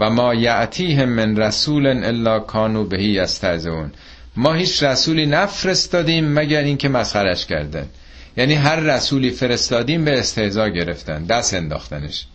[0.00, 3.92] و ما یعتیهم من رسول الا کانو بهی استهزئون
[4.36, 7.88] ما هیچ رسولی نفرستادیم مگر اینکه مسخرش کردن.
[8.36, 12.26] یعنی هر رسولی فرستادیم به استهزا گرفتن دست انداختنش.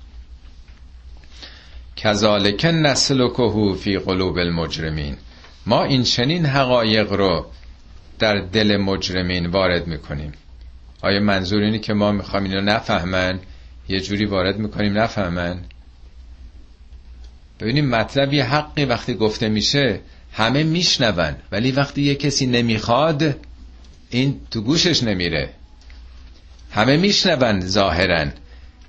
[1.95, 5.17] کذالک نسل و فی قلوب المجرمین.
[5.65, 7.45] ما این چنین حقایق رو
[8.19, 10.31] در دل مجرمین وارد می‌کنیم.
[11.01, 13.39] آیا منظور اینه که ما می‌خوایم اینو نفهمن؟
[13.89, 15.59] یه جوری وارد می‌کنیم نفهمن؟
[17.59, 19.99] ببینیم مطلب یه حقی وقتی گفته میشه
[20.33, 21.35] همه میشنون.
[21.51, 23.35] ولی وقتی یه کسی نمی‌خواد
[24.09, 25.49] این تو گوشش نمیره.
[26.71, 28.25] همه میشنون ظاهرا.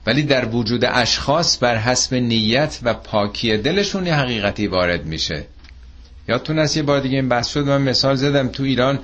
[0.06, 5.44] ولی در وجود اشخاص بر حسب نیت و پاکی دلشون یه حقیقتی وارد میشه.
[6.28, 8.98] یادتون است یه بار دیگه این بحث شد من مثال زدم تو ایران.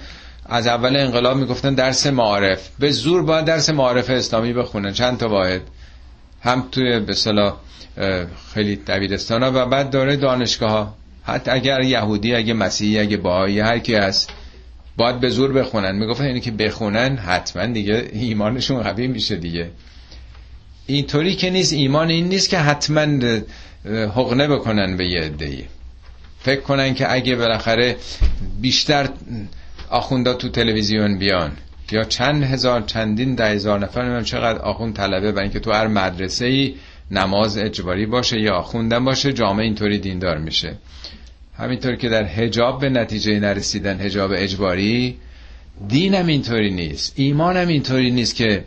[0.48, 2.68] از اول انقلاب می‌گفتن درس معارف.
[2.78, 4.92] به زور باید درس معارف اسلامی بخونن.
[4.92, 5.60] چند تا واحد.
[6.47, 7.57] هم توی به صلاح
[8.55, 10.94] خیلی دبیرستان ها و بعد داره دانشگاه ها
[11.24, 14.30] حتی اگر یهودی اگه مسیحی اگه باهایی هر کی هست
[14.97, 15.97] باید به زور بخونن.
[15.97, 19.70] می‌گفتن اینی که بخونن حتما دیگه ایمانشون قوی میشه دیگه.
[20.86, 23.07] اینطوری که نیست ایمان این نیست که حتما
[24.14, 25.64] حقنه بکنن به یه عده‌ای.
[26.40, 27.97] فکر کنن که اگه بالاخره
[28.61, 29.09] بیشتر
[29.90, 31.53] آخوندا تو تلویزیون بیان.
[31.93, 35.87] یا چند هزار چندین ده هزار نفر نمیم چقدر آخوند طلبه برای اینکه تو هر
[35.87, 36.74] مدرسه ای
[37.11, 40.76] نماز اجباری باشه یا آخوندن باشه جامعه اینطوری دیندار میشه.
[41.59, 45.16] همینطور که در هجاب به نتیجه نرسیدن هجاب اجباری
[45.89, 48.64] دینم اینطوری نیست ایمانم اینطوری نیست که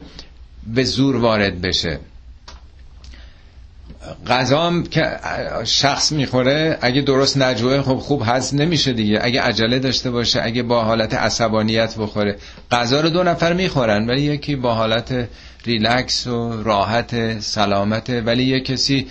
[0.73, 1.99] به زور وارد بشه.
[4.27, 5.19] غذام که
[5.65, 9.19] شخص می‌خوره اگه درست نجوه خب خوب هضم نمیشه دیگه.
[9.21, 12.35] اگه عجله داشته باشه اگه با حالت عصبانیت بخوره.
[12.71, 15.27] غذا رو دو نفر می‌خورن ولی یکی با حالت
[15.65, 19.07] ریلکس و راحت سلامته ولی یه کسی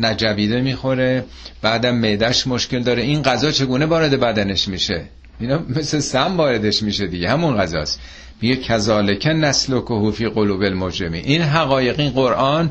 [0.00, 1.24] نجویده می‌خوره.
[1.62, 3.02] بعدم معدش مشکل داره.
[3.02, 5.04] این غذا چگونه وارد بدنش میشه؟
[5.40, 7.30] اینا مثل سم واردش میشه دیگه.
[7.30, 8.00] همون غذاست.
[8.42, 12.70] میگه کذالک نسل و کهوفی قلوب المجرمی این حقایق این قرآن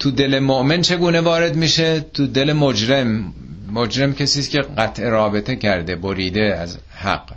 [0.00, 3.34] تو دل مؤمن چگونه وارد میشه؟ تو دل مجرم.
[3.72, 7.32] مجرم کسی است که قطع رابطه کرده بریده از حق.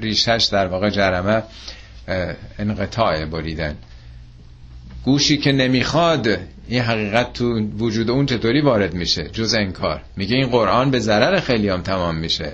[0.00, 1.42] ریشش در واقع جرمه
[2.58, 3.76] انقطاع بریدن.
[5.04, 6.38] گوشی که نمی‌خواد
[6.68, 10.02] این حقیقت تو وجود اون چطوری وارد میشه؟ جز انکار.
[10.16, 12.52] میگه این قرآن به ضرر خیلی هم تمام میشه.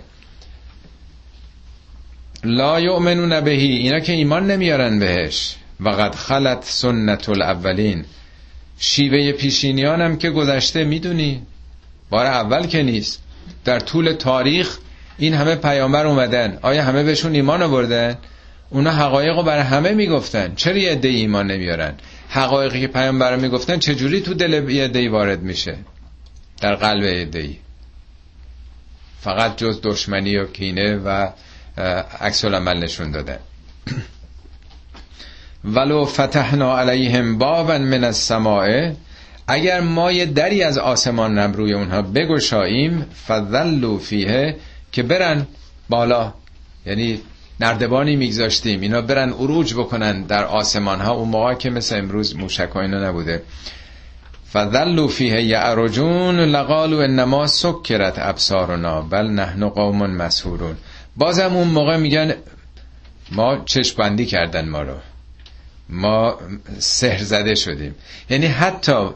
[2.44, 3.66] لا یؤمنون بهی.
[3.66, 5.56] اینا که ایمان نمیارن بهش.
[5.80, 8.04] وقد خلت سنت الاولین.
[8.84, 11.42] شیوه پیشینیان هم که گذشته می‌دونی.
[12.10, 13.22] بار اول که نیست.
[13.64, 14.78] در طول تاریخ
[15.18, 16.58] این همه پیامبر اومدن.
[16.62, 18.18] آیا همه بهشون ایمان آوردن؟
[18.70, 20.54] اونا حقایق رو برای همه می‌گفتن.
[20.56, 21.94] چرا یه عده ایمان نمیارن؟
[22.28, 25.76] حقایقی که پیامبر می‌گفتن چجوری تو دل یه عده وارد میشه؟
[26.60, 27.50] در قلب عده
[29.20, 31.28] فقط جز دشمنی و کینه و
[32.20, 33.38] عکس العمل نشون دادن.
[35.64, 38.92] ولو فتحنا علیهم بابا من السماء
[39.46, 44.56] اگر ما یه دری از آسمان نم روی اونها بگشاییم فذلوا فیه
[44.92, 45.46] که برن
[45.88, 46.34] بالا.
[46.86, 47.20] یعنی
[47.60, 48.80] نردبانی میگذاشتیم.
[48.80, 53.42] اینا برن اروج بکنن در آسمان ها اون موقع که مثل امروز موشک اینا نبوده.
[54.52, 60.76] فذلوا فیه یعرجون لقالوا انما سکرت ابصارنا بل نحن قوم مسحورون.
[61.16, 62.34] بازم اون موقع میگن
[63.32, 64.94] ما چشم بندی کردن ما رو.
[65.88, 66.38] ما
[66.78, 67.94] سهر زده شدیم.
[68.30, 69.08] یعنی حتی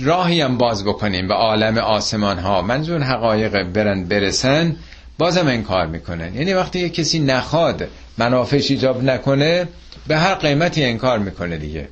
[0.00, 4.76] راهی هم باز بکنیم به عالم آسمان ها منظور حقایق برن برسن
[5.18, 9.68] بازم انکار می‌کنن یعنی وقتی یه کسی نخواد منافش ایجاب نکنه
[10.06, 11.88] به هر قیمتی انکار می‌کنه دیگه.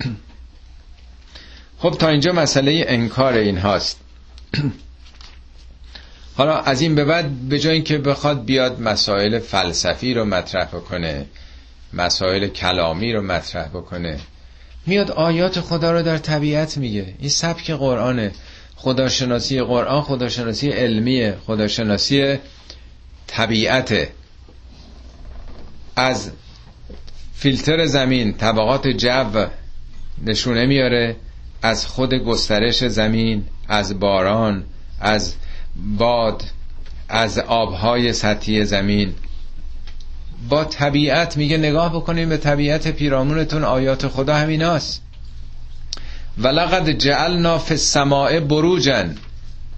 [1.78, 4.00] خب تا اینجا مسئله انکار این هاست.
[6.36, 11.26] حالا از این به بعد به جای اینکه بخواد بیاد مسائل فلسفی رو مطرح بکنه
[11.96, 14.18] مسائل کلامی رو مطرح بکنه.
[14.86, 17.14] میاد آیات خدا رو در طبیعت میگه.
[17.18, 18.32] این سبک قرآنه.
[18.76, 21.36] خداشناسی قرآن خداشناسی علمیه.
[21.46, 22.38] خداشناسی
[23.26, 24.08] طبیعت
[25.96, 26.30] از
[27.34, 29.46] فیلتر زمین طبقات جو
[30.24, 31.16] نشونه میاره.
[31.62, 34.64] از خود گسترش زمین از باران
[35.00, 35.34] از
[35.98, 36.42] باد
[37.08, 39.14] از آبهای سطحی زمین.
[40.48, 45.02] با طبیعت میگه نگاه بکنیم به طبیعت پیرامونتون آیات خدا همیناست
[46.38, 49.04] ولقد جعلنا فی السماء بروجا.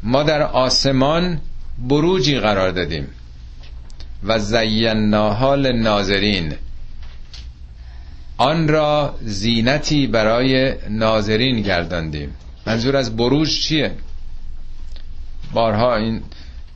[0.02, 1.40] ما در آسمان
[1.78, 3.06] بروجی قرار دادیم.
[4.24, 6.54] و زیناها للناظرین.
[8.36, 12.34] آن را زینتی برای ناظرین گرداندیم.
[12.66, 13.92] منظور از بروج چیه؟
[15.52, 16.22] بارها این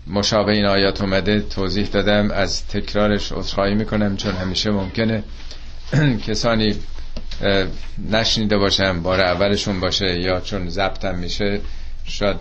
[0.06, 5.24] مشابه این آیات اومده توضیح دادم از تکرارش عذرخواهی می‌کنم چون همیشه ممکنه
[6.26, 6.76] کسانی
[8.10, 11.60] نشنیده باشم بار اولشون باشه یا چون ضبطم میشه
[12.04, 12.36] شاید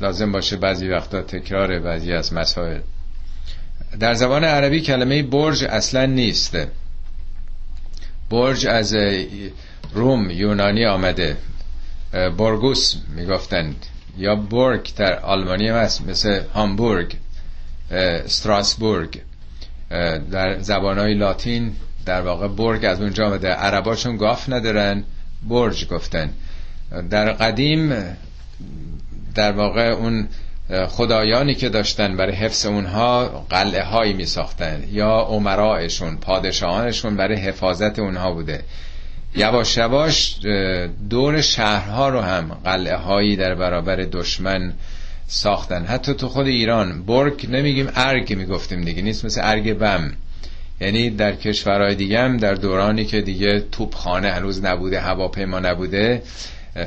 [0.00, 2.80] لازم باشه بعضی وقتا تکرار بعضی از مسائل.
[4.00, 6.56] در زبان عربی کلمه برج اصلا نیست.
[8.30, 8.96] برج از
[9.94, 11.36] روم یونانی آمده.
[12.12, 13.86] برگوس می‌گفتند.
[14.18, 17.16] یا بورگ در آلمانی هم هست مثل هامبورگ
[17.90, 19.20] استراسبورگ
[20.30, 21.72] در زبانهای لاتین
[22.06, 23.48] در واقع برگ از اونجا آمده.
[23.48, 25.04] عربا چون گاف ندارن
[25.48, 26.30] برج گفتن.
[27.10, 27.94] در قدیم
[29.34, 30.28] در واقع اون
[30.88, 37.98] خدایانی که داشتن برای حفظ اونها قلعه هایی می ساختن یا عمرائشون پادشاهانشون برای حفاظت
[37.98, 38.64] اونها بوده.
[39.36, 40.36] یواش یواش
[41.10, 44.72] دور شهرها رو هم قلعه هایی در برابر دشمن
[45.26, 45.84] ساختن.
[45.84, 50.12] حتی تو خود ایران برگ نمیگیم ارگ می‌گفتیم دیگه نیست مثل ارگ بم.
[50.80, 56.22] یعنی در کشورهای دیگه هم در دورانی که دیگه توپخانه هنوز نبوده هواپیما نبوده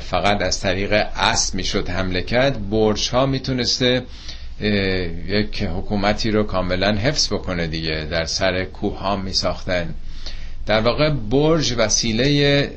[0.00, 2.70] فقط از طریق اسب می‌شد حمله کرد.
[2.70, 4.02] برج ها می‌تونسته
[5.28, 9.94] یک حکومتی رو کاملا حفظ بکنه دیگه در سر کوه ها میساختن.
[10.66, 12.70] در واقع برج وسیله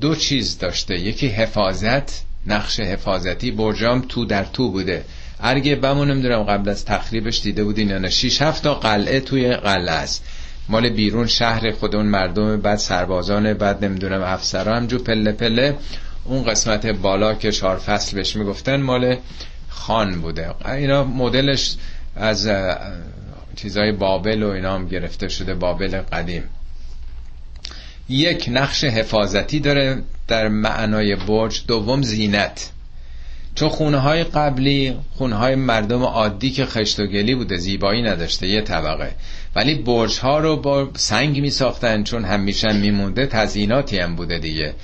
[0.00, 0.94] دو چیز داشته.
[0.94, 3.50] یکی حفاظت نقش حفاظتی.
[3.50, 5.04] برجام تو در تو بوده.
[5.40, 9.54] ارگه بمون نمی‌دونم قبل از تخریبش دیده بودین یا نه 6 7 تا قلعه توی
[9.54, 10.24] قلعه است.
[10.68, 15.76] مال بیرون شهر خود اون مردم بعد سربازان بعد نمی‌دونم افسرا همجور پله پله.
[16.24, 19.16] اون قسمت بالا که چهار فصل بهش می‌گفتن مال
[19.68, 20.54] خان بوده.
[20.66, 21.76] اینا مدلش
[22.16, 22.50] از
[23.56, 26.42] چیزای بابل و اینا هم گرفته شده بابل قدیم.
[28.08, 32.70] یک نقش حفاظتی داره در معنای برج دوم زینت.
[33.54, 38.46] چون خونه های قبلی خونه های مردم عادی که خشت و گلی بوده زیبایی نداشته
[38.46, 39.12] یه طبقه.
[39.56, 44.74] ولی برج ها رو با سنگ می ساختن چون همیشه میمونده تزییناتی هم بوده دیگه.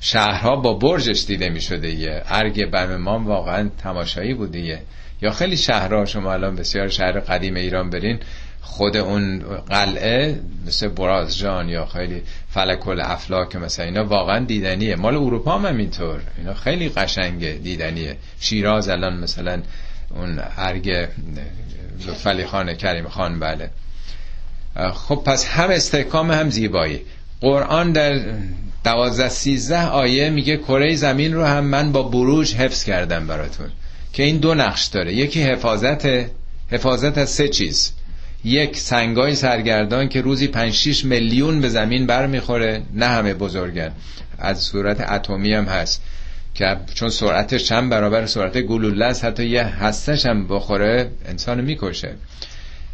[0.00, 4.82] شهرها با برجش دیده می شده یه ارگ برممان واقعا تماشایی بوده
[5.22, 8.18] یا خیلی شهرها شما الان بسیار شهر قدیم ایران برین
[8.62, 9.38] خود اون
[9.68, 14.96] قلعه مثل برازجان یا خیلی فلک افلاک مثلا اینا واقعا دیدنیه.
[14.96, 18.16] مال اروپا هم اینطور اینا خیلی قشنگه دیدنیه.
[18.40, 19.62] شیراز الان مثلا
[20.10, 21.08] اون ارگ
[22.06, 23.70] لطفعلی خان کریم خان بله.
[24.94, 27.00] خب پس هم استحکام هم زیبایی.
[27.40, 28.20] قرآن در
[28.84, 33.70] دوازده سیزده آیه میگه کره زمین رو هم من با بروج حفظ کردم براتون
[34.12, 35.14] که این دو نقش داره.
[35.14, 36.06] یکی حفاظت
[36.70, 37.92] حفاظت از سه چیز.
[38.44, 43.92] یک سنگای سرگردان که روزی 5 6 میلیون به زمین بر می‌خوره نه همه بزرگن.
[44.38, 46.02] از صورت اتمی هم هست
[46.54, 52.14] که چون سرعتش چند برابر سرعت گلوله است حتی یه هستش هم بخوره انسان می‌کشه.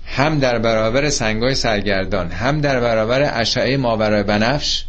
[0.07, 4.85] هم در برابر سنگای سرگردان هم در برابر اشعه ماورای بنفش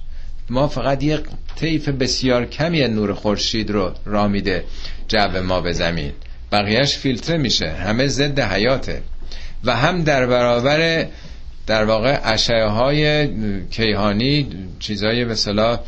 [0.50, 1.20] ما فقط یه
[1.56, 4.64] طیف بسیار کمی نور خورشید رو را میده
[5.08, 6.12] جو ما به زمین.
[6.52, 9.02] بقیهش فیلتر میشه همه ضد حیاته.
[9.64, 11.08] و هم در برابر
[11.68, 13.28] در واقع اشعه های
[13.70, 14.48] کیهانی
[14.80, 15.80] چیزای به صلاح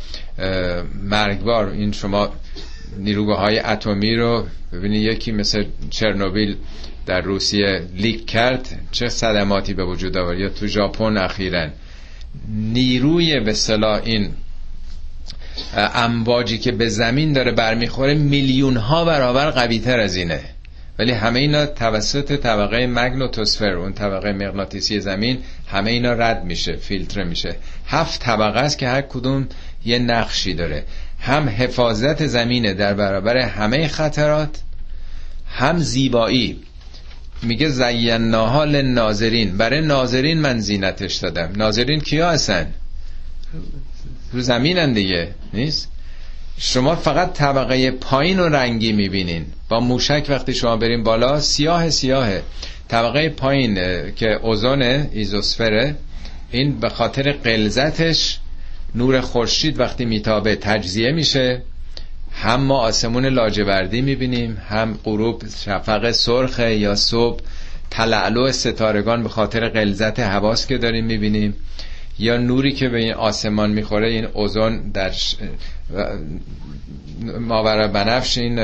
[1.02, 1.68] مرگبار.
[1.68, 2.28] این شما
[2.98, 6.56] نیروگاه های اتمی رو ببینید یکی مثل چرنوبیل
[7.06, 11.68] در روسیه لیک کرد چه صدماتی به وجود آورد یا تو ژاپن اخیرا.
[12.48, 14.30] نیروی به صلاح این
[15.76, 20.40] امواجی که به زمین داره برمیخوره میلیون ها برابر قوی تر از اینه.
[21.00, 27.24] ولی همه اینا توسط طبقه مگنوتوسفر اون طبقه مغناطیسی زمین همه اینا رد میشه فیلتر
[27.24, 27.56] میشه.
[27.86, 29.48] هفت طبقه است که هر کدوم
[29.84, 30.84] یه نقشی داره.
[31.20, 34.60] هم حفاظت زمینه در برابر همه خطرات
[35.46, 36.60] هم زیبایی.
[37.42, 39.56] میگه زیناها للناظرین.
[39.56, 41.52] برای ناظرین من زینتش دادم.
[41.56, 42.74] ناظرین کیا هستن؟
[44.32, 45.88] رو زمینن دیگه نیست؟
[46.62, 49.46] شما فقط طبقه پایین و رنگی می‌بینین.
[49.68, 52.42] با موشک وقتی شما برین بالا سیاه سیاهه.
[52.88, 53.74] طبقه پایین
[54.14, 55.94] که اوزون ایزوسفره
[56.50, 58.38] این به خاطر قلزتش
[58.94, 61.62] نور خورشید وقتی میتابه تجزیه میشه.
[62.32, 67.40] هم ما آسمون لاجوردی می‌بینیم هم غروب شفق سرخ یا صبح
[67.90, 71.54] تلعلو ستارگان به خاطر قلزت حواس که داریم می‌بینیم.
[72.20, 75.12] یا نوری که به این آسمان می‌خوره این اوزون در
[77.40, 78.58] ماورا بنفش این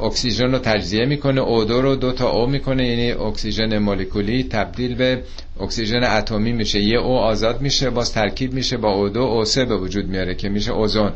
[0.00, 5.22] اکسیژن رو تجزیه می‌کنه او رو دو تا او می‌کنه یعنی اکسیژن مولکولی تبدیل به
[5.60, 6.80] اکسیژن اتمی میشه.
[6.80, 10.34] یه او آزاد میشه باز ترکیب میشه با او دو او سه به وجود میاره
[10.34, 11.12] که میشه اوزون.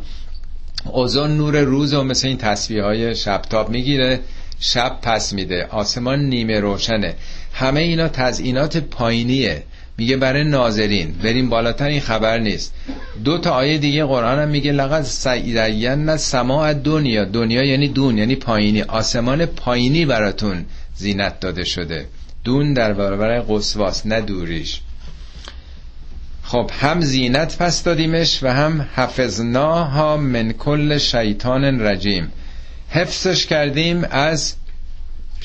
[0.92, 4.20] اوزون نور روز و مثل این تصویه های شبتاب می‌گیره
[4.60, 5.66] شب پس میده.
[5.70, 7.14] آسمان نیمه روشنه.
[7.52, 9.62] همه اینا تزئینات پایینیه.
[9.98, 11.12] میگه برای ناظرین.
[11.12, 12.74] بریم بالاتر این خبر نیست.
[13.24, 18.36] دو تا آیه دیگه قرآن هم میگه لقد سیدین سماع دنیا دنیا یعنی دون یعنی
[18.36, 18.82] پایینی.
[18.82, 20.64] آسمان پایینی براتون
[20.94, 22.06] زینت داده شده.
[22.44, 24.80] دون در برابر قصواس نه دوریش.
[26.42, 32.32] خب هم زینت پس دادیمش و هم حفظناها من کل شیطان رجیم.
[32.88, 34.54] حفظش کردیم از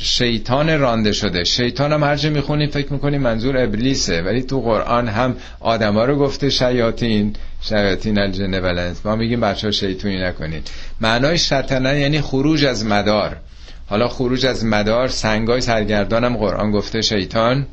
[0.02, 1.44] شیطان رانده شده.
[1.44, 4.22] شیطان هم هرچه می‌خونیم فکر می‌کنیم منظور ابلیسه.
[4.22, 9.72] ولی تو قرآن هم آدما رو گفته شیاطین شیاطین الجنه ولنس ما میگیم بچه ها
[9.72, 10.62] شیطونی نکنین
[11.02, 13.38] معنای شطنه یعنی خروج از مدار.
[13.88, 17.68] حالا خروج از مدار سنگای سرگردان هم قرآن گفته شیطان.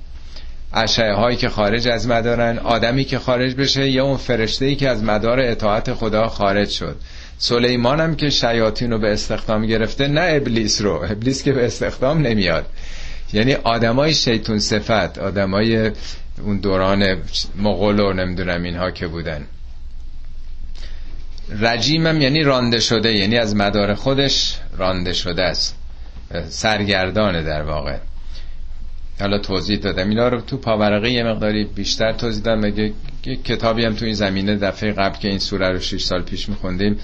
[0.74, 4.88] اشعه هایی که خارج از مدارن آدمی که خارج بشه یا اون فرشته ای که
[4.88, 6.96] از مدار اطاعت خدا خارج شد.
[7.38, 11.04] سلیمان هم که شیاطین رو به استخدام گرفته نه ابلیس رو.
[11.10, 12.66] ابلیس که به استخدام نمیاد.
[13.32, 15.90] یعنی آدمای شیطون صفت آدمای
[16.42, 17.16] اون دوران
[17.56, 19.46] مغول و نمی‌دونم اینها که بودن.
[21.60, 25.76] رجیمم یعنی رانده شده یعنی از مدار خودش رانده شده است.
[26.48, 27.96] سرگردانه در واقع.
[29.20, 30.08] حالا توضیح دادم.
[30.08, 32.60] اینا رو تو پاورقه یه مقداری بیشتر توضیح دادم.
[32.60, 32.92] مگه
[33.44, 36.96] کتابی هم تو این زمینه دفعه قبل که این سوره رو 6 سال پیش میخوندیم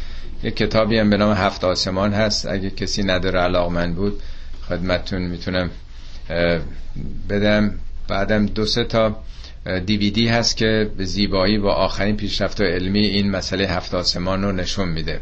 [0.42, 2.46] یه کتابی هم به نام هفت آسمان هست.
[2.46, 4.22] اگه کسی نداره علاقمند بود
[4.68, 5.70] خدمتتون می‌تونم
[7.28, 7.74] بدم.
[8.08, 9.16] بعدم دو سه تا
[9.86, 14.52] دیویدی هست که به زیبایی با آخرین پیشرفت و علمی این مسئله هفت آسمان رو
[14.52, 15.20] نشون میده.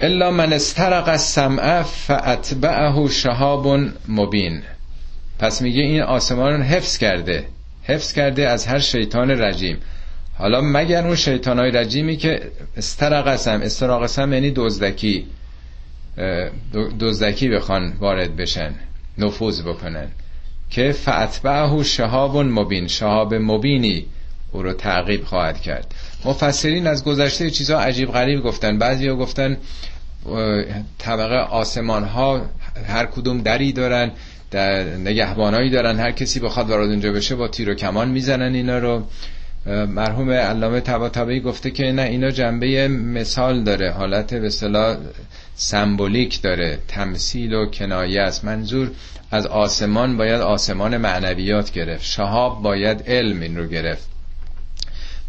[0.00, 4.62] الا من استرق السمع فاتبعه شهاب مبین.
[5.38, 7.44] پس میگه این آسمان رو حفظ کرده.
[7.82, 9.78] حفظ کرده از هر شیطان رجیم.
[10.42, 12.42] حالا مگر اون شیطان های رجیمی که
[12.76, 15.26] استرقسم استراقسم یعنی دزدکی.
[17.00, 18.74] دزدکی بخوان وارد بشن
[19.18, 20.08] نفوذ بکنن.
[20.70, 22.88] که فعتبعه شهاب مبین.
[22.88, 24.06] شهاب مبینی
[24.52, 25.94] او رو تعقیب خواهد کرد.
[26.24, 28.78] مفسرین از گذشته چیزها عجیب غریب گفتن.
[28.78, 29.56] بعضی ها گفتن
[30.98, 32.42] طبقه آسمان ها
[32.86, 34.10] هر کدوم دری دارن
[34.50, 35.98] در نگهبانایی دارن.
[35.98, 39.06] هر کسی بخواد وارد اونجا بشه با تیر و کمان می‌زنن اینا رو.
[39.66, 43.90] مرحوم علامه طباطبایی گفته که نه اینا جنبه مثال داره.
[43.90, 44.96] حالت به اصطلاح
[45.54, 46.78] سمبولیک داره.
[46.88, 48.44] تمثیل و کنایه است.
[48.44, 48.90] منظور
[49.30, 52.04] از آسمان باید آسمان معنویات گرفت.
[52.04, 54.08] شهاب باید علم این رو گرفت.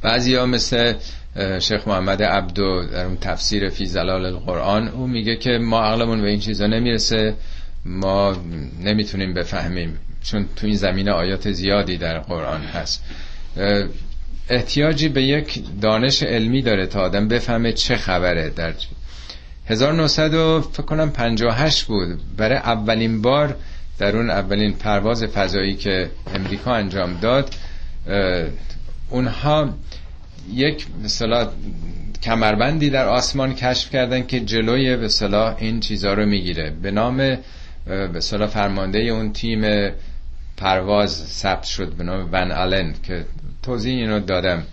[0.02, 0.94] بعضی ها مثل
[1.60, 6.28] شیخ محمد عبدو در اون تفسیر فی زلال القرآن او میگه که ما عقلمون به
[6.30, 7.34] این چیزا نمی‌رسه.
[7.86, 8.38] ما
[8.84, 13.04] نمی‌تونیم بفهمیم چون تو این زمینه آیات زیادی در قرآن هست.
[14.50, 18.74] احتیاجی به یک دانش علمی داره تا آدم بفهمه چه خبره در
[19.68, 22.20] 1900 فکر کنم 58 بود.
[22.38, 23.56] برای اولین بار
[24.00, 27.56] در اون اولین پرواز فضایی که امریکا انجام داد
[29.10, 29.70] اونها
[30.54, 31.50] یک مثلا
[32.24, 35.10] کمربندی در آسمان کشف کردن که جلوی به
[35.58, 36.70] این چیزها رو می‌گیره.
[36.82, 37.18] به نام
[37.86, 39.92] به فرمانده اون تیم
[40.58, 43.26] پرواز ثبت شد به نام ون آلن که
[43.64, 44.64] توضیح اینو دادم.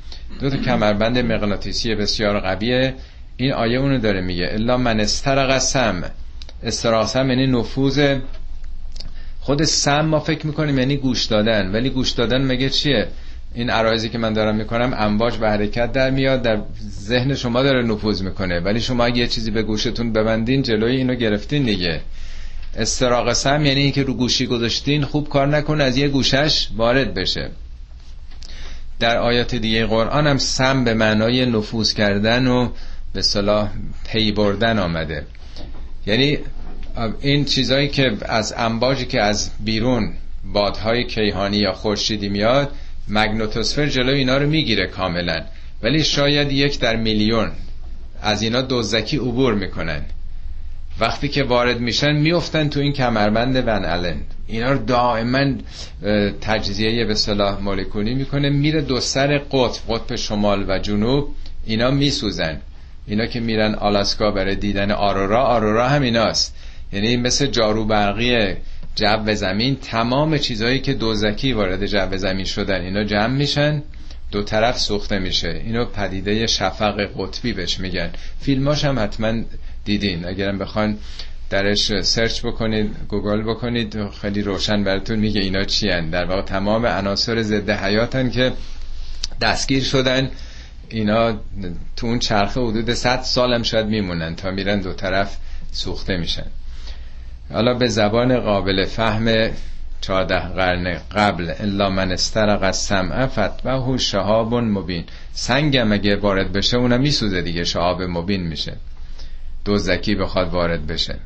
[0.40, 2.94] دو تا کمربند مغناطیسی بسیار قویه.
[3.36, 4.48] این آیه اونو داره میگه.
[4.52, 6.02] الا من استرق سم.
[6.62, 8.16] استراقسم یعنی نفوذ.
[9.40, 11.72] خود سم ما فکر می‌کنیم یعنی گوش دادن.
[11.72, 13.08] ولی گوش دادن مگه چیه؟
[13.54, 17.82] این عرایزی که من دارم می‌کنم امواج به حرکت در میاد در ذهن شما داره
[17.82, 18.60] نفوذ می‌کنه.
[18.60, 22.00] ولی شما اگه یه چیزی به گوشتون ببندین جلوی اینو گرفتین دیگه.
[22.76, 27.50] استراق سم یعنی اینکه رو گوشی گذاشتین خوب کار نکن از یه گوشش وارد بشه.
[29.00, 32.68] در آیات دیگه قرآن هم سم به معنای نفوذ کردن و
[33.12, 33.70] به صلاح
[34.04, 35.26] پی بردن آمده.
[36.06, 36.38] یعنی
[37.20, 40.12] این چیزایی که از انباجی که از بیرون
[40.52, 42.70] بادهای کیهانی یا خورشیدی میاد
[43.08, 45.44] مگنوتوسفر جلو اینا رو می‌گیره کاملا.
[45.82, 47.50] ولی شاید یک در میلیون
[48.22, 50.02] از اینا دوزکی عبور می‌کنن.
[51.00, 55.54] وقتی که وارد میشن میفتن تو این کمربند ون الن اینا رو دائما
[56.40, 58.50] تجزیه به صلاح مولکولی می‌کنه.
[58.50, 61.28] میره دو سر قطب قطب شمال و جنوب.
[61.66, 62.60] اینا میسوزن.
[63.06, 66.56] اینا که میرن آلاسکا برای دیدن آرورا آرورا هم ایناست.
[66.92, 68.54] یعنی مثل جارو برقی
[68.94, 73.82] جو زمین تمام چیزهایی که دزدکی وارد جو زمین شدن اینا جمع میشن.
[74.30, 75.60] دو طرف سوخته میشه.
[75.64, 78.10] اینو پدیده شفق قطبی بهش میگن.
[78.40, 79.42] فیلماش هم حتما
[79.90, 80.28] دیدین.
[80.28, 80.98] اگرم بخوان
[81.50, 86.10] درش search بکنید گوگل بکنید خیلی روشن براتون میگه اینا چی هن.
[86.10, 88.52] در واقع تمام عناصر ضد حیاتن که
[89.40, 90.30] دستگیر شدن.
[90.88, 91.32] اینا
[91.96, 95.36] تو اون چرخه حدود 100 سالم شاید میمونن تا میرن دو طرف
[95.72, 96.46] سوخته میشن.
[97.52, 99.50] حالا به زبان قابل فهم
[100.00, 105.04] چهارده قرن قبل الا من استرق از سمع فتبه شهاب مبین.
[105.32, 108.76] سنگم اگه وارد بشه اونم میسوزه دیگه شهاب مبین میشه.
[109.64, 111.16] دو زکی بخواد وارد بشه.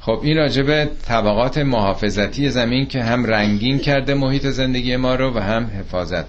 [0.00, 5.38] خب این راجب طبقات محافظتی زمین که هم رنگین کرده محیط زندگی ما رو و
[5.38, 6.24] هم حفاظت.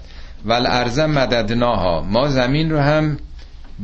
[0.46, 2.02] ول ارزم مددناها.
[2.02, 3.18] ما زمین رو هم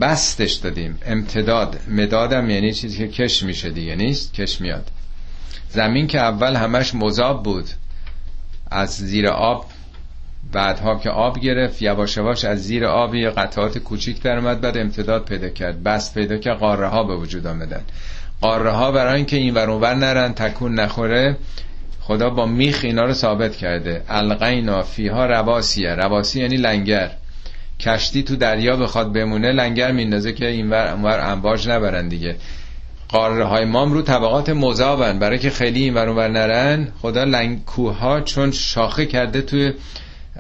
[0.01, 0.97] بستش دادیم.
[1.05, 1.79] امتداد.
[1.87, 3.95] مدادم یعنی چیزی که کش میشه دیگه.
[3.95, 4.91] نیست؟ کش میاد.
[5.69, 7.69] زمین که اول همش مذاب بود.
[8.71, 9.65] از زیر آب
[10.51, 14.77] بعدها که آب گرفت یواش یواش از زیر آب یه قطعات کوچیک در اومد بعد
[14.77, 15.83] امتداد پیدا کرد.
[15.83, 17.81] بس پیدا که قاره ها به وجود آمدن.
[18.41, 21.37] قاره ها برای اینکه این ور نرن تکون نخوره
[22.01, 24.03] خدا با میخ اینا رو ثابت کرده.
[24.09, 25.95] القینا فیها رواسیه.
[25.95, 27.11] رواسی یعنی لنگر.
[27.79, 32.35] کشتی تو دریا بخواد بمونه لنگر میندازه که اینور اونور انباج نبرن دیگه.
[33.09, 38.21] قاره های مام رو طبقات مذابن برای که خیلی این ور نرن خدا لنگ کوه
[38.21, 39.73] چون شاخه کرده توی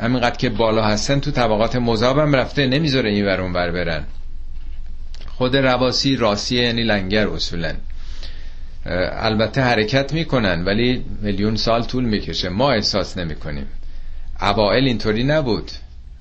[0.01, 4.03] همینقدر که بالا هستن تو طبقات مذابم رفته نمی‌ذاره این ور بر برن.
[5.27, 7.73] خود رواسی راسیه یعنی لنگر اصولا.
[9.11, 12.49] البته حرکت می‌کنن ولی میلیون سال طول می‌کشه.
[12.49, 13.67] ما احساس نمی‌کنیم.
[14.41, 15.71] اوائل اینطوری نبود.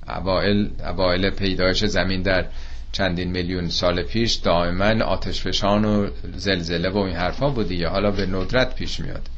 [0.08, 2.44] اوائل اوائل پیدایش زمین در
[2.92, 8.26] چندین میلیون سال پیش دائما آتش فشان و زلزله و این حرفا بود حالا به
[8.26, 9.28] ندرت پیش میاد.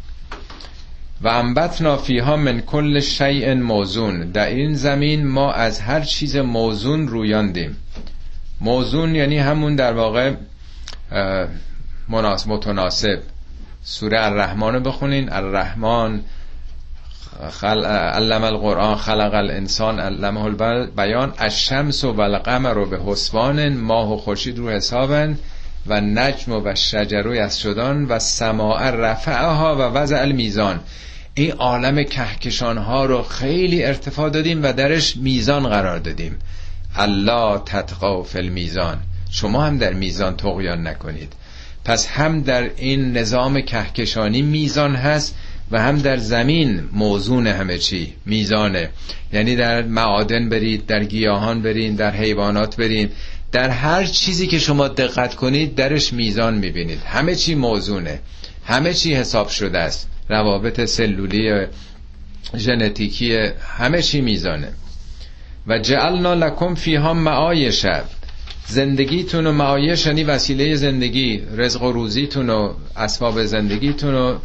[1.23, 4.31] و انبتنا فیها من کل شیء موزون.
[4.31, 7.77] در این زمین ما از هر چیز موزون رویاندیم.
[8.61, 10.35] موزون یعنی همون در واقع
[12.47, 13.19] متناسب.
[13.83, 15.33] سوره الرحمن رو بخونین.
[15.33, 16.21] الرحمن
[17.51, 17.85] خل...
[17.87, 21.33] علم القرآن خلق الانسان علمه البیان.
[21.39, 25.39] الشمس و القمر رو به حسبان ماه و خورشید رو حسابن.
[25.87, 28.05] و نجم و شجر از شدان.
[28.05, 30.81] و سماع رفعها و وضع المیزان.
[31.35, 36.39] این عالم کهکشان ها رو خیلی ارتفاع دادیم و درش میزان قرار دادیم.
[36.97, 38.99] الله تتقا فی المیزان.
[39.31, 41.33] شما هم در میزان تقیان نکنید.
[41.85, 45.37] پس هم در این نظام کهکشانی میزان هست
[45.71, 48.91] و هم در زمین موزون همه چی میزانه.
[49.33, 53.13] یعنی در معادن برید در گیاهان برید در حیوانات برید.
[53.53, 57.03] در هر چیزی که شما دقت کنید درش میزان می‌بینید.
[57.07, 58.21] همه چی موزونه.
[58.67, 60.09] همه چی حساب شده است.
[60.31, 61.67] روابط سلولی
[62.57, 63.37] ژنتیکی
[63.79, 64.73] همه چی میزانه.
[65.67, 67.87] و جعلنا لکم فیها معایش
[68.67, 74.39] زندگیتون و معایش یعنی وسیله زندگی رزق و روزیتون و اسباب زندگیتون رو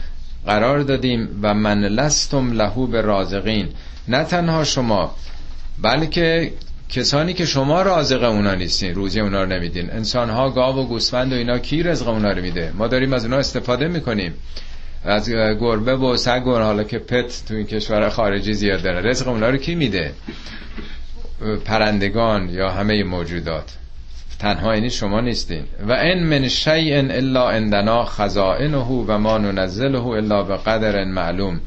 [0.45, 1.39] قرار دادیم.
[1.41, 3.69] و من لستم لهو به رازقین.
[4.07, 5.15] نه تنها شما
[5.81, 6.51] بلکه
[6.89, 9.91] کسانی که شما رازق اونا نیستین روزی اونا رو نمیدین.
[9.91, 13.25] انسان ها گاو و گوسفند و اینا کی رزق اونا رو میده؟ ما داریم از
[13.25, 14.33] اونا استفاده می‌کنیم.
[15.05, 19.09] از گربه و سگ و حالا که پت تو این کشور خارجی زیاد داره.
[19.09, 20.13] رزق اونا رو کی میده؟
[21.65, 23.73] پرندگان یا همه موجودات.
[24.39, 25.63] تنها اینی شما نیستین.
[25.87, 31.61] و ان من شیء الا عندنا خزائنه و ما ننزله الا به قدر معلوم.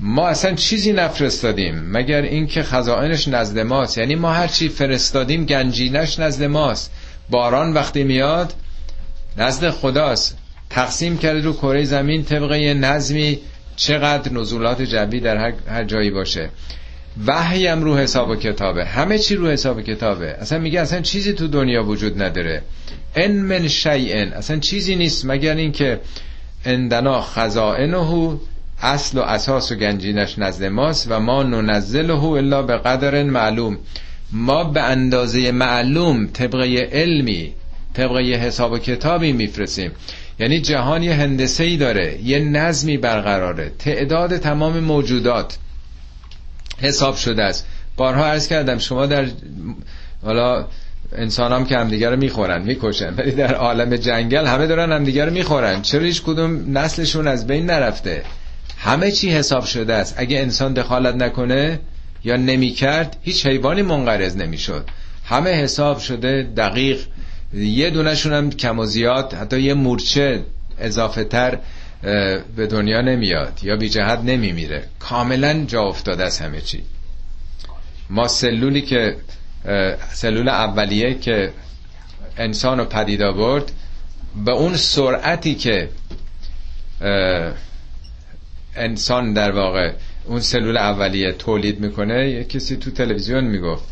[0.00, 3.98] ما اصلا چیزی نفرستادیم مگر اینکه خزائنش نزد ماست.
[3.98, 6.92] یعنی ما هر چی فرستادیم گنجینش نزد ماست.
[7.30, 8.52] باران وقتی میاد
[9.36, 10.38] نزد خداست.
[10.70, 13.38] تقسیم کرده رو کره زمین طبق یه نظمی
[13.76, 16.50] چقدر نزولات جوی در هر, هر جایی باشه.
[17.26, 18.84] وحی هم رو حساب و کتابه.
[18.84, 20.26] همه چی رو حساب و کتابه.
[20.26, 22.62] اصلا میگه اصلا چیزی تو دنیا وجود نداره.
[23.16, 24.32] ان من شیئن.
[24.32, 26.00] اصلا چیزی نیست مگر اینکه
[26.64, 28.38] اندنا خزائنه
[28.82, 33.78] اصل و اساس و گنجینش نزد ماست و ما ننزله الا به قدر معلوم.
[34.32, 37.52] ما به اندازه معلوم طبقه علمی
[37.94, 39.92] طبقه حساب و کتابی میفرسیم
[40.38, 43.72] یعنی جهان یه هندسه ای داره یه نظمی برقراره.
[43.78, 45.58] تعداد تمام موجودات
[46.80, 47.66] حساب شده است.
[47.96, 49.26] بارها عرض کردم شما در
[50.22, 50.66] حالا
[51.12, 55.32] انسان هم که همدیگه رو می‌خورن می‌کشن ولی در عالم جنگل همه دارن همدیگه رو
[55.32, 55.82] می‌خورن.
[55.82, 58.22] چرا هیچ کدوم نسلشون از بین نرفته؟
[58.78, 60.14] همه چی حساب شده است.
[60.16, 61.80] اگه انسان دخالت نکنه
[62.24, 64.88] یا نمی‌کرد هیچ حیوانی منقرض نمی‌شد.
[65.24, 66.98] همه حساب شده دقیق
[67.54, 70.44] یه دونشون هم کم و زیاد حتی یه مورچه
[70.78, 71.58] اضافه تر
[72.56, 74.84] به دنیا نمیاد یا بی جهت نمیمیره.
[74.98, 76.82] کاملا جا افتاده از همه چی.
[78.10, 79.16] ما سلولی که
[80.12, 81.52] سلول اولیه که
[82.38, 83.72] انسان رو پدید آورد
[84.44, 85.88] به اون سرعتی که
[88.76, 89.92] انسان در واقع
[90.24, 93.84] اون سلول اولیه تولید می‌کنه یه کسی تو تلویزیون می‌گفت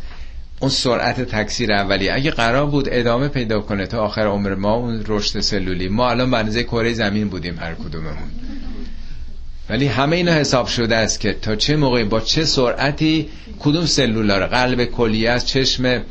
[0.59, 5.03] اون سرعت تکثیر اولیه اگه قرار بود ادامه پیدا کنه تا آخر عمر ما اون
[5.07, 5.87] رشد سلولی.
[5.87, 8.31] ما الان بنزه کره زمین بودیم هر کدوممون.
[9.69, 13.29] ولی همه اینا حساب شده است که تا چه موقعی با چه سرعتی
[13.59, 16.01] کدوم سلول قلب کلیه است چشم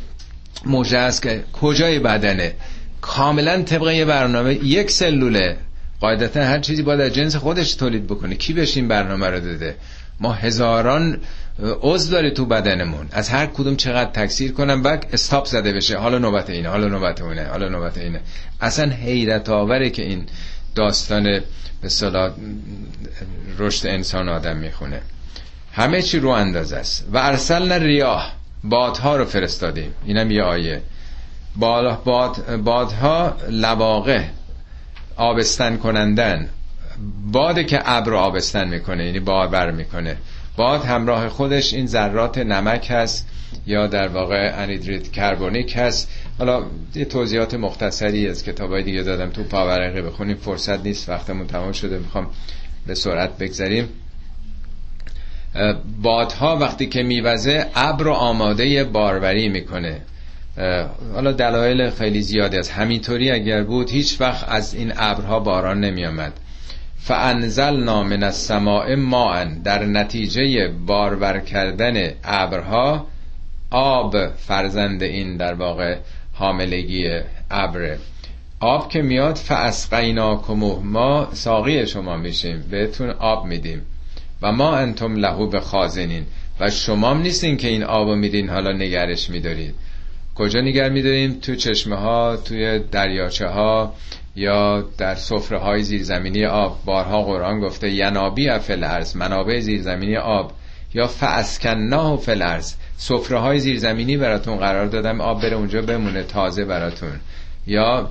[0.66, 2.54] موجه است که کجای بدنه.
[3.00, 4.54] کاملا طبقه برنامه.
[4.54, 5.56] یک سلوله.
[6.00, 8.34] قاعدتا هر چیزی باید از جنس خودش تولید بکنه.
[8.34, 9.76] کی بهش این برنامه رو داده؟
[10.20, 11.20] ما هزاران
[11.62, 13.08] عضو داره تو بدنمون.
[13.12, 15.98] از هر کدوم چقدر تکثیر کنم بک استاپ زده بشه.
[15.98, 18.20] حالا نوبت اینه حالا نوبت اونه حالا نوبت اینه.
[18.60, 20.26] اصلا حیرت آوره که این
[20.74, 21.40] داستان
[21.82, 22.32] به صلاح
[23.58, 25.00] رشد انسان آدم می‌خونه.
[25.72, 27.06] همه چی رو اندازه است.
[27.12, 28.32] و ارسلنا ریاه.
[28.64, 29.94] بادها رو فرستادیم.
[30.04, 30.82] اینم یه آیه.
[31.56, 34.30] باد باد بادها لواقه
[35.16, 36.48] آبستن کنندن.
[37.32, 40.16] باده که ابر آبستن می‌کنه یعنی باد بر می‌کنه.
[40.56, 43.28] باد همراه خودش این ذرات نمک هست
[43.66, 46.10] یا در واقع انیدریت کربونیک هست.
[46.38, 49.30] حالا یه توضیحات مختصری از کتابای دیگه دادم.
[49.30, 50.36] تو پاورقی بخونیم.
[50.36, 51.08] فرصت نیست.
[51.08, 51.98] وقتمون تمام شده.
[51.98, 52.26] می‌خوام
[52.86, 53.88] به سرعت بگذاریم
[56.02, 60.00] بادها وقتی که میوزه ابر آماده باروری می‌کنه.
[61.14, 62.72] حالا دلایل خیلی زیادی است.
[62.72, 66.32] همینطوری اگر بود هیچ وقت از این ابرها باران نمیامد
[67.04, 69.44] فانزلنا من السماء ماء.
[69.64, 73.06] در نتیجه بارور کردن ابرها
[73.70, 75.96] آب فرزند این در واقع
[76.32, 77.96] حاملگی ابر.
[78.60, 83.82] آب که میاد فاسقیناکمو ما ساقی شما میشیم بهتون آب میدیم.
[84.42, 86.26] و ما انتم لهو به خازنین
[86.60, 89.74] و شما نیستین که این آبو میدین حالا نگرش میدارید.
[90.34, 93.94] کجا نگر میداریم؟ تو چشمه ها توی دریاچه ها
[94.36, 100.52] یا در سفره های زیرزمینی آب بارها قرآن گفته ینابی افل ارز منابع زیرزمینی آب
[100.94, 106.64] یا فاسکناه فل ارز سفره های زیرزمینی براتون قرار دادم آب بره اونجا بمونه تازه
[106.64, 107.20] براتون.
[107.66, 108.10] یا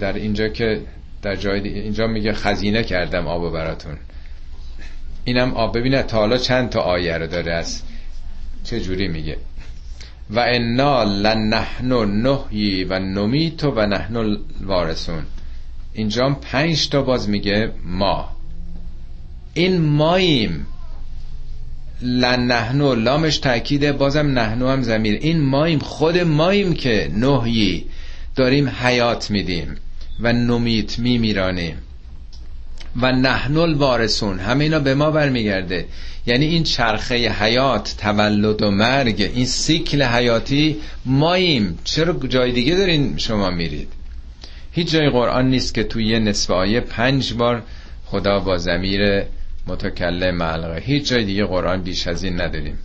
[0.00, 0.80] در اینجا که
[1.22, 3.96] در جای اینجا میگه خزینه کردم آب براتون.
[5.24, 5.78] اینم آب.
[5.78, 7.82] ببینه تا حالا چند تا آیه رو داره از
[8.64, 9.36] چه جوری میگه.
[10.30, 11.92] و انا لنحن
[12.26, 15.22] نحیی و نمیت و نحن وارثون
[15.96, 18.28] اینجا پنج تا باز میگه ما.
[19.54, 20.66] این ماییم.
[22.02, 27.84] لنحنو لامش تاکیده بازم نحنو هم زمیر این ماییم خود ماییم که نحیی
[28.34, 29.76] داریم حیات میدیم
[30.20, 31.76] و نمیت میمیرانیم.
[33.00, 35.84] و نحنل وارثون همه اینا به ما برمیگرده.
[36.26, 41.78] یعنی این چرخه حیات تولد و مرگ این سیکل حیاتی ماییم.
[41.84, 43.88] چرا جای دیگه دارین شما میرید؟
[44.76, 47.62] هیچ جای قرآن نیست که توی یه نصف آیه پنج بار
[48.06, 49.22] خدا با زمیر
[49.66, 52.78] متکلم معلقه هیچ جای دیگه قرآن بیش از این نداریم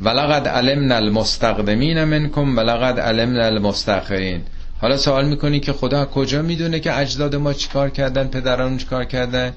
[0.00, 4.42] ولقد علمنا المستقدمین منکم ولقد علمنا المستخرین
[4.80, 9.52] حالا سوال می‌کنی که خدا کجا می‌دونه که اجداد ما چیکار کردن پدران چیکار کردن؟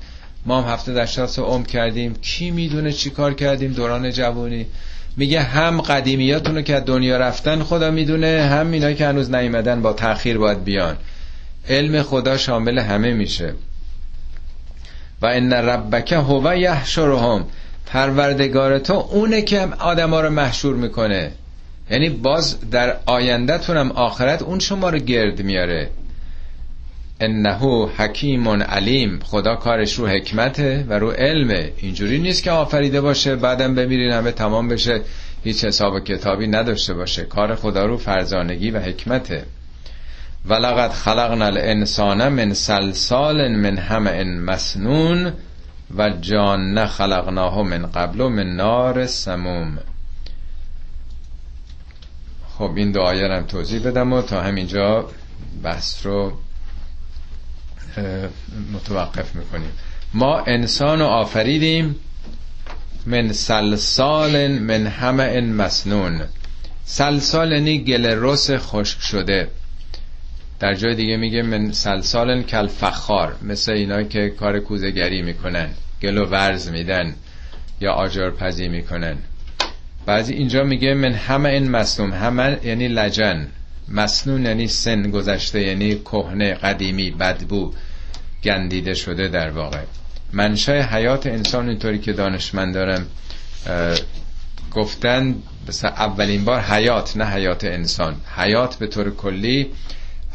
[0.45, 2.14] ما هم هفته سال عمر کردیم.
[2.22, 4.66] کی می‌دونه چیکار کردیم؟ دوران جوانی.
[5.18, 10.38] میگه هم قدیمیاتونو که دنیا رفتن خدا می‌دونه هم اینا که هنوز نیومدن با تاخیر
[10.38, 10.97] باید بیان.
[11.70, 13.53] علم خدا شامل همه میشه.
[15.22, 17.45] و ان ربک هو یحشرهم.
[17.86, 21.32] پروردگار تو اونه که آدم ها رو محشور می‌کنه.
[21.91, 25.89] یعنی باز در آیندهتونم آخرت اون شما رو گرد میاره.
[27.20, 29.20] انه حکیم علیم.
[29.24, 31.72] خدا کارش رو حکمته و رو علمه.
[31.78, 35.01] اینجوری نیست که آفریده باشه بعدم بمیرین همه تمام بشه.
[35.43, 37.24] هیچ حساب و کتابی نداشته باشه.
[37.24, 39.43] کار خدا رو فرزانگی و حکمته.
[40.45, 45.33] ولقد خلقنا الانسان من سلسال من همه مسنون
[45.97, 49.79] و جان خلقناه من قبل من نار سموم.
[52.57, 55.09] خب این دو آیه توضیح بدم و تا همینجا
[55.63, 56.33] بحث رو
[58.73, 59.71] متوقف می‌کنیم.
[60.13, 61.95] ما انسان رو آفریدیم
[63.05, 66.21] من سلسال من همه مسنون.
[66.85, 69.47] سلسال یعنی گل رس خشک شده.
[70.60, 75.70] در جای دیگه میگه من سلسال کل فخار مثل اینا که کار کوزگری می‌کنن
[76.01, 77.16] گل و ورز میدن
[77.82, 79.18] یا آجر پزی می‌کنن.
[80.05, 83.47] بعضی اینجا میگه من همه این مسنون همه یعنی لجن.
[83.88, 87.74] مسنون یعنی سن گذشته یعنی کهنه قدیمی بدبو
[88.43, 89.82] گندیده شده در واقع.
[90.34, 93.05] منشأ حیات انسان اینطوری که دانشمند دارم
[94.72, 95.36] گفتن
[95.84, 98.16] اولین بار حیات نه حیات انسان.
[98.38, 99.68] حیات به طور کلی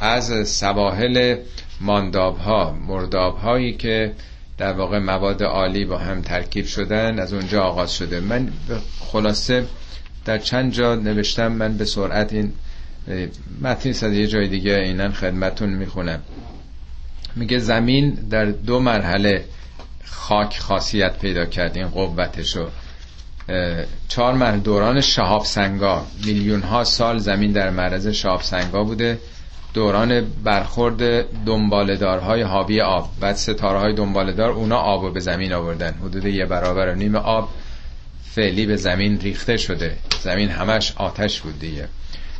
[0.01, 1.37] از سواحل
[1.81, 4.13] مانداب ها مرداب هایی که
[4.59, 8.21] در واقع مواد عالی با هم ترکیب شدن از اونجا آغاز شده.
[8.21, 8.49] من
[9.01, 9.67] خلاصه
[10.25, 12.53] در چند جا نوشتم من به سرعت این
[13.63, 16.21] متنی از یه جای دیگه اینن خدمتون می‌خونم.
[17.37, 19.45] میگه زمین در دو مرحله
[20.05, 22.69] خاک خاصیت پیدا کرد این قوتشو.
[24.09, 29.19] چهار مرحله دوران شهاب سنگا میلیون ها سال زمین در معرض شهاب سنگا بوده.
[29.75, 35.95] دوران برخورد دنبالدارهای حاوی آب بعد ستاره های دنبالدار اونا آب به زمین آوردن.
[36.03, 37.49] حدود یه برابر نیم آب
[38.35, 39.97] فعلی به زمین ریخته شده.
[40.23, 41.89] زمین همش آتش بود دیگه.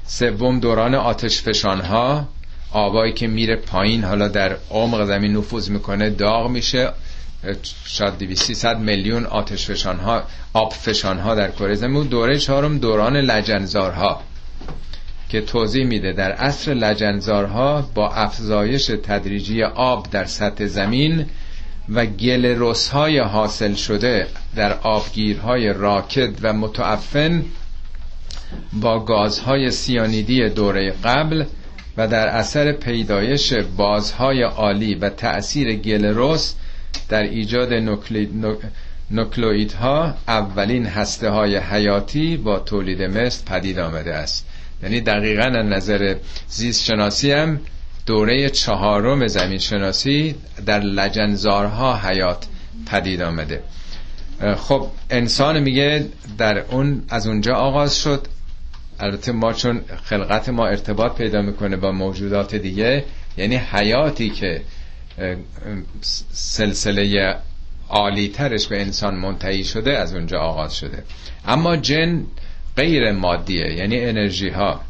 [0.07, 2.29] سوم دوران آتش فشان ها
[2.73, 6.93] آبایی که میره پایین حالا در عمق زمین نفوذ می‌کنه داغ میشه.
[7.85, 10.23] شاید 200 میلیون آتش فشان ها
[10.53, 14.21] آب فشان ها در کره زمین دوره چهارم دوران لجنزارها.
[15.29, 16.13] که توضیح میده.
[16.13, 21.27] در عصر لجنزارها با افزایش تدریجی آب در سطح زمین
[21.89, 27.45] و گل های حاصل شده در آبگیرهای راکد و متعفن
[28.73, 31.45] با گازهای سیانیدی دوره قبل
[31.97, 36.37] و در اثر پیدایش بازهای عالی و تأثیر گل
[37.09, 37.73] در ایجاد
[39.11, 44.47] نوکلوئیدها اولین هسته های حیاتی با تولید مثل پدید آمده است.
[44.83, 46.17] یعنی دقیقا نظر
[46.49, 47.61] زیست شناسی هم
[48.07, 50.35] دوره چهارم زمین شناسی
[50.67, 52.47] در لجنزارها حیات
[52.87, 53.63] پدید آمده.
[54.57, 56.07] خب انسان میگه
[56.39, 58.27] در اون از اونجا آغاز شد.
[59.01, 63.05] البته ما چون خلقت ما ارتباط پیدا می‌کنه با موجودات دیگه
[63.37, 64.63] یعنی حیاتی که
[66.33, 67.35] سلسله
[67.89, 71.03] عالی ترش به انسان منتهی شده از اونجا آغاز شده.
[71.47, 72.27] اما جن
[72.77, 74.81] غیر مادیه یعنی انرژی ها.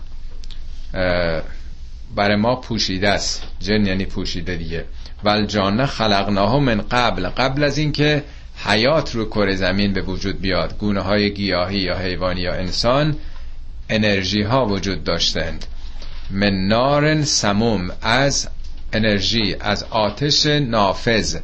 [2.17, 3.43] برای ما پوشیده است.
[3.61, 4.85] جن یعنی پوشیده دیگه.
[5.25, 7.29] ول جانه خلقناه من قبل.
[7.29, 8.23] قبل از اینکه
[8.67, 10.79] حیات رو کره زمین به وجود بیاد.
[10.79, 13.17] گونه های گیاهی یا حیوانی یا انسان
[13.91, 15.67] انرژی ها وجود داشتند.
[16.31, 18.49] من نار سموم از
[18.93, 21.37] انرژی از آتش نافذ.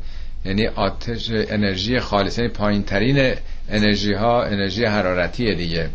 [0.45, 3.35] یعنی آتش انرژی خالص یعنی پایین ترین
[3.69, 5.91] انرژی ها انرژی حرارتی دیگه.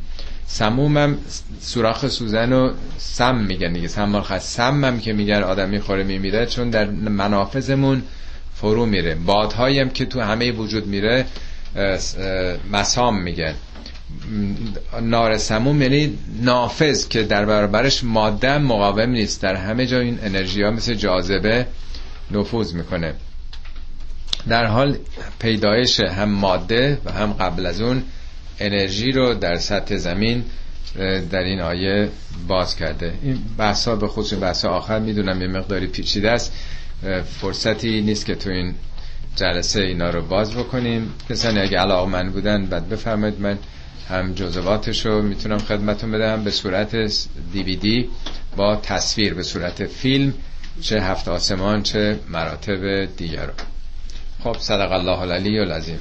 [0.48, 1.18] سمومم
[1.60, 3.88] سوراخ سوزن و سم میگن دیگه.
[3.88, 8.04] سم سم هم که میگن آدم می‌خوره میمیره چون در منافذمون
[8.56, 9.16] فرو میره.
[9.16, 11.26] بادهایی هم که تو همه وجود میره
[12.72, 13.54] مسام میگن.
[15.02, 19.42] نار سموم یعنی نافذ که در برابرش ماده مقاوم نیست.
[19.42, 21.66] در همه جا این انرژی ها مثل جاذبه
[22.32, 23.14] نفوذ می‌کنه.
[24.48, 24.98] در حال
[25.40, 28.04] پیدایش هم ماده و هم قبل از اون
[28.60, 30.44] انرژی رو در سطح زمین
[31.32, 32.10] در این آیه
[32.48, 33.14] باز کرده.
[33.24, 36.54] این بحثا به خصوص بحث آخر می‌دونم یه مقداری پیچیده است.
[37.42, 38.76] فرصتی نیست که تو این
[39.36, 41.14] جلسه اینا رو باز بکنیم.
[41.30, 43.42] کسانی اگه علاقه من بودن بعد بفرمایید.
[43.42, 43.58] من
[44.10, 46.44] هم جزواتش رو می‌تونم خدمتون بدم.
[46.44, 46.96] به صورت
[47.54, 48.10] دیویدی
[48.56, 50.34] با تصویر به صورت فیلم
[50.82, 53.54] چه هفت آسمان چه مراتب دیگر رو
[54.46, 56.00] خب صدق الله العلی العظیم.